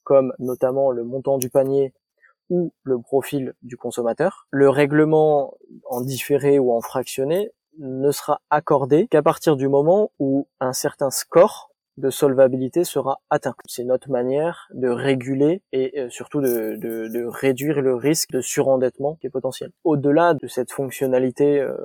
comme 0.04 0.32
notamment 0.38 0.92
le 0.92 1.02
montant 1.02 1.36
du 1.36 1.50
panier 1.50 1.92
ou 2.48 2.72
le 2.84 3.00
profil 3.00 3.54
du 3.62 3.76
consommateur. 3.76 4.46
Le 4.50 4.70
règlement 4.70 5.54
en 5.90 6.00
différé 6.00 6.58
ou 6.60 6.72
en 6.72 6.80
fractionné 6.80 7.50
ne 7.78 8.10
sera 8.12 8.40
accordé 8.48 9.08
qu'à 9.08 9.22
partir 9.22 9.56
du 9.56 9.68
moment 9.68 10.12
où 10.18 10.46
un 10.60 10.72
certain 10.72 11.10
score 11.10 11.72
de 11.96 12.10
solvabilité 12.10 12.84
sera 12.84 13.20
atteint. 13.30 13.54
C'est 13.66 13.84
notre 13.84 14.10
manière 14.10 14.68
de 14.74 14.88
réguler 14.88 15.62
et 15.72 16.00
euh, 16.00 16.10
surtout 16.10 16.40
de, 16.40 16.76
de, 16.76 17.08
de, 17.08 17.24
réduire 17.24 17.80
le 17.80 17.94
risque 17.94 18.30
de 18.30 18.40
surendettement 18.40 19.16
qui 19.16 19.26
est 19.26 19.30
potentiel. 19.30 19.70
Au-delà 19.84 20.34
de 20.34 20.46
cette 20.46 20.72
fonctionnalité 20.72 21.60
euh, 21.60 21.76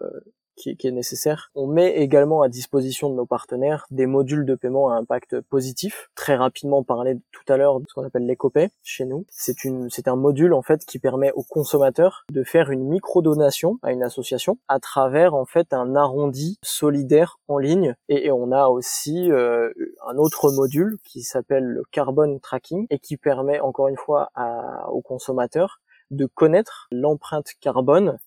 qui, 0.62 0.78
qui, 0.78 0.88
est 0.88 0.91
nécessaire. 0.91 1.50
On 1.56 1.67
met 1.67 1.97
également 1.97 2.41
à 2.41 2.50
disposition 2.50 3.10
de 3.10 3.15
nos 3.15 3.26
partenaires 3.26 3.86
des 3.89 4.06
modules 4.06 4.45
de 4.45 4.56
paiement 4.56 4.89
à 4.89 4.95
impact 4.95 5.41
positif. 5.41 6.10
Très 6.15 6.36
rapidement 6.36 6.84
parlé 6.84 7.17
tout 7.32 7.52
à 7.52 7.58
l'heure 7.58 7.80
de 7.80 7.86
ce 7.88 7.93
qu'on 7.93 8.04
appelle 8.04 8.26
l'écopay 8.26 8.69
chez 8.84 9.06
nous. 9.06 9.26
C'est 9.30 9.63
une, 9.63 9.89
c'est 9.89 10.08
un 10.08 10.15
module 10.15 10.54
en 10.54 10.62
fait 10.62 10.86
qui 10.86 11.00
permet 11.00 11.32
aux 11.34 11.43
consommateurs 11.43 12.26
de 12.32 12.43
faire 12.43 12.69
une 12.69 12.88
micro-donation 12.88 13.80
à 13.82 13.91
une 13.91 14.04
association 14.04 14.58
à 14.67 14.80
travers 14.80 15.34
en 15.34 15.45
fait 15.45 15.74
un 15.74 15.95
arrondi 15.95 16.60
solidaire 16.63 17.39
en 17.47 17.58
ligne. 17.58 17.95
Et, 18.08 18.32
on 18.32 18.52
a 18.52 18.67
aussi 18.67 19.30
euh, 19.32 19.71
un 20.08 20.17
autre 20.17 20.52
module 20.52 20.97
qui 21.04 21.21
s'appelle 21.21 21.65
le 21.65 21.84
carbon 21.91 22.39
tracking 22.39 22.88
et 22.89 22.97
qui 22.97 23.17
permet 23.17 23.60
encore 23.60 23.88
une 23.89 23.97
fois 23.97 24.30
à, 24.36 24.89
aux 24.89 25.02
consommateurs 25.02 25.82
de 26.12 26.26
connaître 26.26 26.88
l'empreinte 26.91 27.52
carbone 27.60 28.17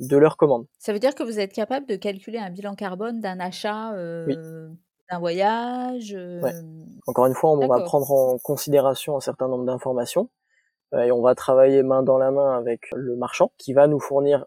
de 0.00 0.16
leur 0.16 0.36
commande. 0.36 0.66
Ça 0.78 0.92
veut 0.92 0.98
dire 0.98 1.14
que 1.14 1.22
vous 1.22 1.38
êtes 1.40 1.52
capable 1.52 1.86
de 1.86 1.96
calculer 1.96 2.38
un 2.38 2.50
bilan 2.50 2.74
carbone 2.74 3.20
d'un 3.20 3.40
achat, 3.40 3.94
euh, 3.94 4.68
d'un 5.10 5.18
voyage 5.18 6.14
euh, 6.14 6.42
Encore 7.06 7.26
une 7.26 7.34
fois, 7.34 7.50
on 7.52 7.66
va 7.66 7.80
prendre 7.80 8.10
en 8.10 8.38
considération 8.38 9.16
un 9.16 9.20
certain 9.20 9.48
nombre 9.48 9.64
d'informations 9.64 10.30
euh, 10.94 11.02
et 11.02 11.12
on 11.12 11.22
va 11.22 11.34
travailler 11.34 11.82
main 11.82 12.02
dans 12.02 12.18
la 12.18 12.30
main 12.30 12.56
avec 12.56 12.90
le 12.94 13.16
marchand 13.16 13.52
qui 13.58 13.72
va 13.72 13.86
nous 13.86 14.00
fournir 14.00 14.44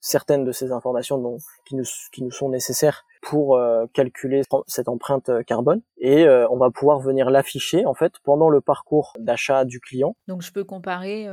certaines 0.00 0.44
de 0.44 0.52
ces 0.52 0.70
informations 0.70 1.18
dont, 1.18 1.38
qui, 1.66 1.74
nous, 1.74 1.84
qui 2.12 2.22
nous 2.22 2.30
sont 2.30 2.48
nécessaires 2.48 3.04
pour 3.20 3.60
calculer 3.92 4.42
cette 4.68 4.88
empreinte 4.88 5.28
carbone 5.44 5.82
et 5.96 6.28
on 6.28 6.56
va 6.56 6.70
pouvoir 6.70 7.00
venir 7.00 7.30
l'afficher 7.30 7.84
en 7.84 7.94
fait 7.94 8.12
pendant 8.22 8.48
le 8.48 8.60
parcours 8.60 9.12
d'achat 9.18 9.64
du 9.64 9.80
client. 9.80 10.14
Donc 10.28 10.42
je 10.42 10.52
peux 10.52 10.62
comparer 10.62 11.26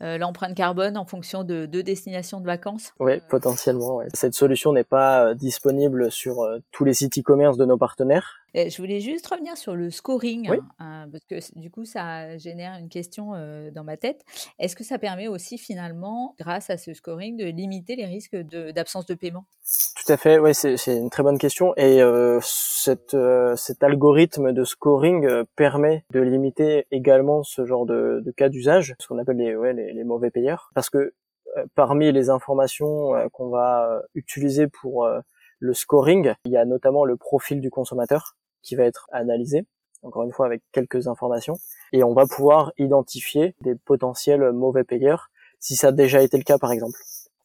l'empreinte 0.00 0.54
carbone 0.54 0.96
en 0.96 1.04
fonction 1.04 1.44
de 1.44 1.66
deux 1.66 1.82
destinations 1.82 2.40
de 2.40 2.46
vacances 2.46 2.92
Oui, 3.00 3.20
potentiellement. 3.28 4.00
Cette 4.12 4.34
solution 4.34 4.72
n'est 4.72 4.84
pas 4.84 5.34
disponible 5.34 6.10
sur 6.10 6.46
tous 6.72 6.84
les 6.84 6.94
sites 6.94 7.18
e-commerce 7.18 7.56
de 7.56 7.64
nos 7.64 7.78
partenaires. 7.78 8.43
Je 8.54 8.76
voulais 8.78 9.00
juste 9.00 9.26
revenir 9.26 9.56
sur 9.56 9.74
le 9.74 9.90
scoring, 9.90 10.48
hein, 10.78 11.08
parce 11.10 11.24
que 11.24 11.58
du 11.58 11.70
coup, 11.70 11.84
ça 11.84 12.38
génère 12.38 12.78
une 12.78 12.88
question 12.88 13.32
dans 13.72 13.84
ma 13.84 13.96
tête. 13.96 14.24
Est-ce 14.58 14.76
que 14.76 14.84
ça 14.84 14.98
permet 14.98 15.28
aussi 15.28 15.58
finalement, 15.58 16.34
grâce 16.38 16.70
à 16.70 16.76
ce 16.76 16.94
scoring, 16.94 17.36
de 17.36 17.46
limiter 17.46 17.96
les 17.96 18.06
risques 18.06 18.36
d'absence 18.36 19.06
de, 19.06 19.14
paiement? 19.14 19.44
Tout 19.96 20.12
à 20.12 20.16
fait, 20.16 20.38
oui, 20.38 20.54
c'est 20.54 20.96
une 20.96 21.10
très 21.10 21.22
bonne 21.22 21.38
question. 21.38 21.74
Et 21.76 22.00
cette, 22.42 23.16
cet 23.56 23.82
algorithme 23.82 24.52
de 24.52 24.64
scoring 24.64 25.28
permet 25.56 26.04
de 26.12 26.20
limiter 26.20 26.86
également 26.92 27.42
ce 27.42 27.64
genre 27.64 27.86
de, 27.86 28.22
de 28.24 28.30
cas 28.30 28.48
d'usage, 28.48 28.94
ce 29.00 29.08
qu'on 29.08 29.18
appelle 29.18 29.36
les, 29.36 29.56
ouais, 29.56 29.72
les, 29.72 29.92
les, 29.92 30.04
mauvais 30.04 30.30
payeurs, 30.30 30.70
parce 30.74 30.90
que 30.90 31.14
parmi 31.74 32.12
les 32.12 32.30
informations 32.30 33.12
qu'on 33.32 33.48
va 33.48 34.02
utiliser 34.14 34.68
pour 34.68 35.08
le 35.58 35.74
scoring, 35.74 36.34
il 36.44 36.52
y 36.52 36.56
a 36.56 36.64
notamment 36.64 37.04
le 37.04 37.16
profil 37.16 37.60
du 37.60 37.70
consommateur 37.70 38.36
qui 38.64 38.74
va 38.74 38.84
être 38.84 39.08
analysé, 39.12 39.66
encore 40.02 40.24
une 40.24 40.32
fois 40.32 40.46
avec 40.46 40.62
quelques 40.72 41.06
informations, 41.06 41.54
et 41.92 42.02
on 42.02 42.14
va 42.14 42.26
pouvoir 42.26 42.72
identifier 42.78 43.54
des 43.60 43.74
potentiels 43.76 44.52
mauvais 44.52 44.84
payeurs 44.84 45.30
si 45.60 45.76
ça 45.76 45.88
a 45.88 45.92
déjà 45.92 46.22
été 46.22 46.36
le 46.36 46.42
cas 46.42 46.58
par 46.58 46.72
exemple. 46.72 46.98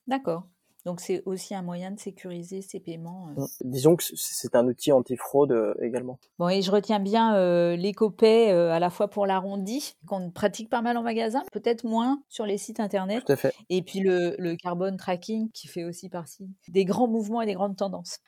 D'accord. 0.08 0.44
Donc 0.86 1.02
c'est 1.02 1.22
aussi 1.26 1.54
un 1.54 1.62
moyen 1.62 1.92
de 1.92 2.00
sécuriser 2.00 2.62
ces 2.62 2.80
paiements. 2.80 3.30
Euh. 3.38 3.44
Disons 3.62 3.96
que 3.96 4.04
c'est 4.16 4.56
un 4.56 4.66
outil 4.66 4.92
anti-fraude 4.92 5.52
euh, 5.52 5.74
également. 5.82 6.20
Bon, 6.40 6.48
et 6.48 6.62
je 6.62 6.72
retiens 6.72 7.00
bien 7.00 7.36
euh, 7.36 7.76
l'éco-paie 7.76 8.52
à 8.52 8.80
la 8.80 8.90
fois 8.90 9.10
pour 9.10 9.26
l'arrondi, 9.26 9.96
qu'on 10.08 10.32
pratique 10.32 10.70
pas 10.70 10.82
mal 10.82 10.98
en 10.98 11.04
magasin, 11.04 11.44
peut-être 11.52 11.84
moins 11.84 12.24
sur 12.30 12.46
les 12.46 12.58
sites 12.58 12.80
internet. 12.80 13.24
Tout 13.26 13.34
à 13.34 13.36
fait. 13.36 13.54
Et 13.70 13.82
puis 13.82 14.00
le, 14.00 14.36
le 14.40 14.56
carbone 14.56 14.98
tracking 14.98 15.52
qui 15.52 15.68
fait 15.68 15.84
aussi 15.84 16.10
partie 16.10 16.50
des 16.70 16.86
grands 16.86 17.08
mouvements 17.08 17.42
et 17.42 17.46
des 17.46 17.56
grandes 17.56 17.76
tendances. 17.76 18.20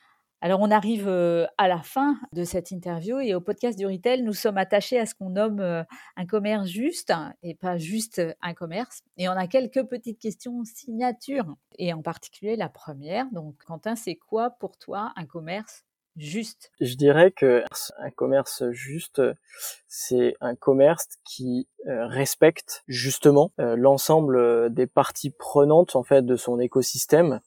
Alors, 0.44 0.58
on 0.60 0.72
arrive 0.72 1.08
à 1.08 1.68
la 1.68 1.82
fin 1.82 2.18
de 2.32 2.42
cette 2.42 2.72
interview 2.72 3.20
et 3.20 3.32
au 3.32 3.40
podcast 3.40 3.78
du 3.78 3.86
Retail, 3.86 4.22
nous 4.22 4.32
sommes 4.32 4.58
attachés 4.58 4.98
à 4.98 5.06
ce 5.06 5.14
qu'on 5.14 5.30
nomme 5.30 5.60
un 5.60 6.26
commerce 6.26 6.66
juste 6.66 7.12
et 7.44 7.54
pas 7.54 7.76
juste 7.76 8.20
un 8.42 8.52
commerce. 8.52 9.02
Et 9.18 9.28
on 9.28 9.36
a 9.36 9.46
quelques 9.46 9.84
petites 9.84 10.18
questions 10.18 10.64
signatures 10.64 11.54
et 11.78 11.92
en 11.92 12.02
particulier 12.02 12.56
la 12.56 12.68
première. 12.68 13.26
Donc, 13.30 13.54
Quentin, 13.64 13.94
c'est 13.94 14.16
quoi 14.16 14.50
pour 14.50 14.76
toi 14.78 15.12
un 15.14 15.26
commerce 15.26 15.84
juste? 16.16 16.72
Je 16.80 16.96
dirais 16.96 17.30
que 17.30 17.62
un 17.98 18.10
commerce 18.10 18.64
juste, 18.72 19.22
c'est 19.86 20.34
un 20.40 20.56
commerce 20.56 21.06
qui 21.24 21.68
respecte 21.86 22.82
justement 22.88 23.52
l'ensemble 23.58 24.74
des 24.74 24.88
parties 24.88 25.30
prenantes 25.30 25.94
en 25.94 26.02
fait 26.02 26.26
de 26.26 26.34
son 26.34 26.58
écosystème 26.58 27.40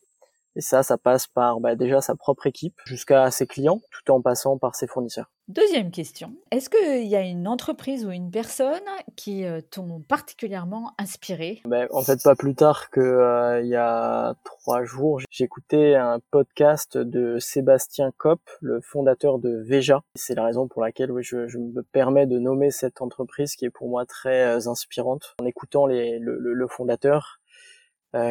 et 0.56 0.62
ça, 0.62 0.84
ça 0.84 0.98
passe 0.98 1.28
par 1.28 1.60
bah, 1.60 1.76
déjà 1.76 2.02
sa 2.02 2.16
propre 2.16 2.48
équipe 2.48 2.80
jusqu'à 2.86 3.30
ses 3.32 3.48
clients, 3.48 3.82
tout 3.92 4.12
en 4.12 4.22
passant 4.22 4.58
par 4.58 4.76
ses 4.76 4.88
fournisseurs. 4.88 5.30
Deuxième 5.48 5.92
question. 5.92 6.34
Est-ce 6.50 6.72
qu'il 6.72 7.06
y 7.06 7.16
a 7.16 7.22
une 7.22 7.48
entreprise 7.48 8.04
ou 8.04 8.10
une 8.10 8.32
personne 8.32 8.82
qui 9.16 9.46
euh, 9.46 9.62
t'ont 9.62 10.02
particulièrement 10.02 10.94
inspiré? 10.98 11.62
Ben, 11.66 11.88
En 11.92 12.02
fait, 12.02 12.20
pas 12.24 12.34
plus 12.34 12.56
tard 12.56 12.90
qu'il 12.90 13.04
euh, 13.04 13.62
y 13.62 13.76
a 13.76 14.34
trois 14.44 14.84
jours, 14.86 15.22
j'écoutais 15.30 15.94
un 15.94 16.20
podcast 16.32 16.98
de 16.98 17.38
Sébastien 17.38 18.12
Kopp, 18.18 18.42
le 18.60 18.82
fondateur 18.82 19.38
de 19.38 19.62
Veja. 19.68 20.02
C'est 20.16 20.34
la 20.34 20.46
raison 20.46 20.68
pour 20.68 20.82
laquelle 20.82 21.12
oui, 21.12 21.22
je, 21.22 21.48
je, 21.48 21.60
me 21.60 21.84
permets 21.84 22.26
de 22.26 22.40
nommer 22.40 22.72
cette 22.72 23.04
entreprise 23.04 23.56
qui 23.56 23.66
est 23.66 23.70
pour 23.70 23.88
moi 23.88 24.08
très 24.08 24.46
euh, 24.46 24.68
inspirante. 24.68 25.36
En 25.40 25.46
écoutant 25.46 25.86
les, 25.86 26.18
le, 26.18 26.40
le, 26.40 26.68
fondateur, 26.68 27.40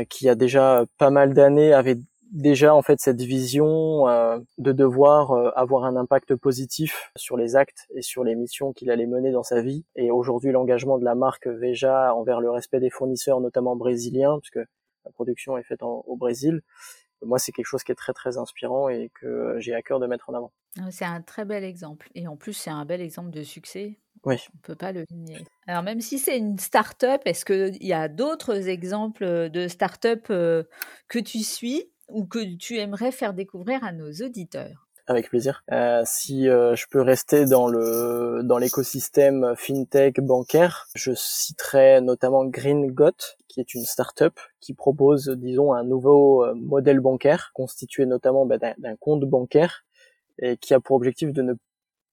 qui 0.08 0.30
a 0.30 0.34
déjà 0.34 0.86
pas 0.96 1.10
mal 1.10 1.34
d'années, 1.34 1.74
avait 1.74 1.98
déjà 2.34 2.74
en 2.74 2.82
fait 2.82 3.00
cette 3.00 3.22
vision 3.22 4.08
euh, 4.08 4.38
de 4.58 4.72
devoir 4.72 5.30
euh, 5.30 5.50
avoir 5.54 5.84
un 5.84 5.96
impact 5.96 6.34
positif 6.34 7.10
sur 7.16 7.36
les 7.36 7.56
actes 7.56 7.86
et 7.94 8.02
sur 8.02 8.24
les 8.24 8.34
missions 8.34 8.72
qu'il 8.72 8.90
allait 8.90 9.06
mener 9.06 9.30
dans 9.30 9.42
sa 9.42 9.62
vie 9.62 9.86
et 9.96 10.10
aujourd'hui 10.10 10.52
l'engagement 10.52 10.98
de 10.98 11.04
la 11.04 11.14
marque 11.14 11.46
Veja 11.46 12.14
envers 12.14 12.40
le 12.40 12.50
respect 12.50 12.80
des 12.80 12.90
fournisseurs 12.90 13.40
notamment 13.40 13.76
brésiliens 13.76 14.38
puisque 14.40 14.68
la 15.04 15.12
production 15.12 15.56
est 15.56 15.62
faite 15.62 15.82
au 15.82 16.16
Brésil 16.16 16.60
moi 17.24 17.38
c'est 17.38 17.52
quelque 17.52 17.66
chose 17.66 17.82
qui 17.82 17.92
est 17.92 17.96
très 17.96 18.12
très 18.12 18.36
inspirant 18.36 18.88
et 18.88 19.10
que 19.14 19.56
j'ai 19.58 19.74
à 19.74 19.82
cœur 19.82 20.00
de 20.00 20.06
mettre 20.06 20.30
en 20.30 20.34
avant. 20.34 20.52
Ah, 20.78 20.90
c'est 20.90 21.04
un 21.04 21.22
très 21.22 21.44
bel 21.44 21.64
exemple 21.64 22.08
et 22.14 22.26
en 22.26 22.36
plus 22.36 22.52
c'est 22.52 22.70
un 22.70 22.84
bel 22.84 23.00
exemple 23.00 23.30
de 23.30 23.42
succès. 23.42 23.98
Oui. 24.24 24.36
On 24.54 24.58
peut 24.62 24.74
pas 24.74 24.92
le 24.92 25.04
nier. 25.10 25.44
Alors 25.66 25.82
même 25.82 26.00
si 26.00 26.18
c'est 26.18 26.38
une 26.38 26.58
start-up, 26.58 27.20
est-ce 27.26 27.44
qu'il 27.44 27.84
y 27.84 27.92
a 27.92 28.08
d'autres 28.08 28.68
exemples 28.68 29.50
de 29.50 29.68
start-up 29.68 30.26
euh, 30.30 30.64
que 31.08 31.18
tu 31.18 31.40
suis? 31.40 31.90
Ou 32.08 32.26
que 32.26 32.56
tu 32.56 32.78
aimerais 32.78 33.12
faire 33.12 33.34
découvrir 33.34 33.84
à 33.84 33.92
nos 33.92 34.10
auditeurs? 34.12 34.88
Avec 35.06 35.28
plaisir. 35.28 35.62
Euh, 35.70 36.02
si 36.06 36.48
euh, 36.48 36.74
je 36.74 36.86
peux 36.90 37.02
rester 37.02 37.44
dans 37.44 37.68
le 37.68 38.40
dans 38.42 38.56
l'écosystème 38.56 39.54
fintech 39.54 40.20
bancaire, 40.20 40.86
je 40.94 41.12
citerai 41.14 42.00
notamment 42.00 42.46
GreenGot, 42.46 43.12
qui 43.48 43.60
est 43.60 43.74
une 43.74 43.84
start-up 43.84 44.40
qui 44.60 44.72
propose, 44.72 45.28
disons, 45.28 45.74
un 45.74 45.84
nouveau 45.84 46.42
euh, 46.44 46.54
modèle 46.54 47.00
bancaire 47.00 47.50
constitué 47.52 48.06
notamment 48.06 48.46
bah, 48.46 48.56
d'un 48.58 48.96
compte 48.96 49.24
bancaire 49.24 49.84
et 50.38 50.56
qui 50.56 50.72
a 50.72 50.80
pour 50.80 50.96
objectif 50.96 51.32
de 51.32 51.42
ne 51.42 51.52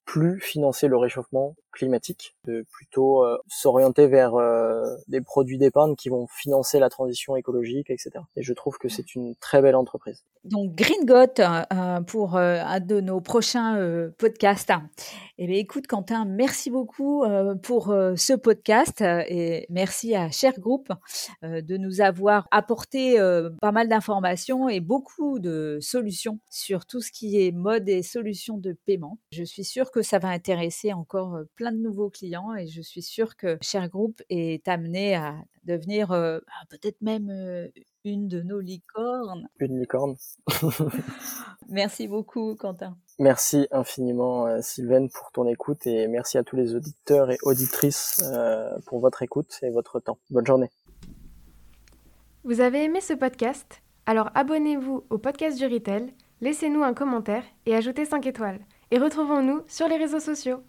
plus 0.04 0.38
financer 0.40 0.86
le 0.86 0.98
réchauffement 0.98 1.56
climatique, 1.72 2.36
de 2.46 2.64
plutôt 2.70 3.24
euh, 3.24 3.38
s'orienter 3.48 4.06
vers 4.06 4.34
euh, 4.34 4.84
des 5.08 5.20
produits 5.20 5.58
d'épargne 5.58 5.96
qui 5.96 6.10
vont 6.10 6.26
financer 6.28 6.78
la 6.78 6.90
transition 6.90 7.34
écologique, 7.34 7.90
etc. 7.90 8.10
Et 8.36 8.42
je 8.42 8.52
trouve 8.52 8.78
que 8.78 8.88
c'est 8.88 9.14
une 9.14 9.34
très 9.36 9.62
belle 9.62 9.74
entreprise. 9.74 10.24
Donc 10.44 10.74
Green 10.74 11.08
euh, 11.08 12.00
pour 12.02 12.36
un 12.36 12.80
de 12.80 13.00
nos 13.00 13.20
prochains 13.20 14.10
podcasts. 14.18 14.72
Eh 15.38 15.46
bien, 15.46 15.56
écoute 15.56 15.86
Quentin, 15.86 16.24
merci 16.24 16.70
beaucoup 16.70 17.24
pour 17.62 17.86
ce 17.86 18.34
podcast 18.34 19.00
et 19.00 19.66
merci 19.70 20.14
à 20.14 20.30
Cher 20.30 20.58
Group 20.58 20.88
de 21.42 21.76
nous 21.76 22.00
avoir 22.00 22.48
apporté 22.50 23.16
pas 23.60 23.72
mal 23.72 23.88
d'informations 23.88 24.68
et 24.68 24.80
beaucoup 24.80 25.38
de 25.38 25.78
solutions 25.80 26.40
sur 26.50 26.86
tout 26.86 27.00
ce 27.00 27.12
qui 27.12 27.40
est 27.40 27.52
mode 27.52 27.88
et 27.88 28.02
solutions 28.02 28.58
de 28.58 28.76
paiement. 28.84 29.18
Je 29.30 29.44
suis 29.44 29.64
sûre 29.64 29.90
que 29.90 30.02
ça 30.02 30.18
va 30.18 30.28
intéresser 30.28 30.92
encore 30.92 31.38
plein 31.56 31.61
de 31.70 31.76
nouveaux 31.76 32.10
clients 32.10 32.54
et 32.56 32.66
je 32.66 32.82
suis 32.82 33.02
sûre 33.02 33.36
que 33.36 33.58
Cher 33.60 33.88
Group 33.88 34.20
est 34.28 34.66
amené 34.66 35.14
à 35.14 35.36
devenir 35.64 36.10
euh, 36.10 36.40
bah, 36.40 36.66
peut-être 36.70 37.00
même 37.00 37.30
euh, 37.30 37.68
une 38.04 38.26
de 38.26 38.42
nos 38.42 38.58
licornes. 38.58 39.48
Une 39.60 39.78
licorne. 39.78 40.16
merci 41.68 42.08
beaucoup, 42.08 42.56
Quentin. 42.56 42.96
Merci 43.20 43.68
infiniment, 43.70 44.60
Sylvaine, 44.62 45.08
pour 45.10 45.30
ton 45.30 45.46
écoute 45.46 45.86
et 45.86 46.08
merci 46.08 46.38
à 46.38 46.42
tous 46.42 46.56
les 46.56 46.74
auditeurs 46.74 47.30
et 47.30 47.38
auditrices 47.42 48.24
pour 48.86 48.98
votre 48.98 49.22
écoute 49.22 49.60
et 49.62 49.70
votre 49.70 50.00
temps. 50.00 50.18
Bonne 50.30 50.46
journée. 50.46 50.70
Vous 52.44 52.60
avez 52.60 52.82
aimé 52.82 53.00
ce 53.00 53.12
podcast? 53.12 53.82
Alors 54.04 54.30
abonnez-vous 54.34 55.04
au 55.10 55.18
podcast 55.18 55.58
du 55.58 55.66
Retail, 55.66 56.12
laissez-nous 56.40 56.82
un 56.82 56.92
commentaire 56.92 57.44
et 57.66 57.76
ajoutez 57.76 58.04
5 58.04 58.26
étoiles. 58.26 58.58
Et 58.90 58.98
retrouvons-nous 58.98 59.62
sur 59.68 59.86
les 59.86 59.96
réseaux 59.96 60.20
sociaux. 60.20 60.60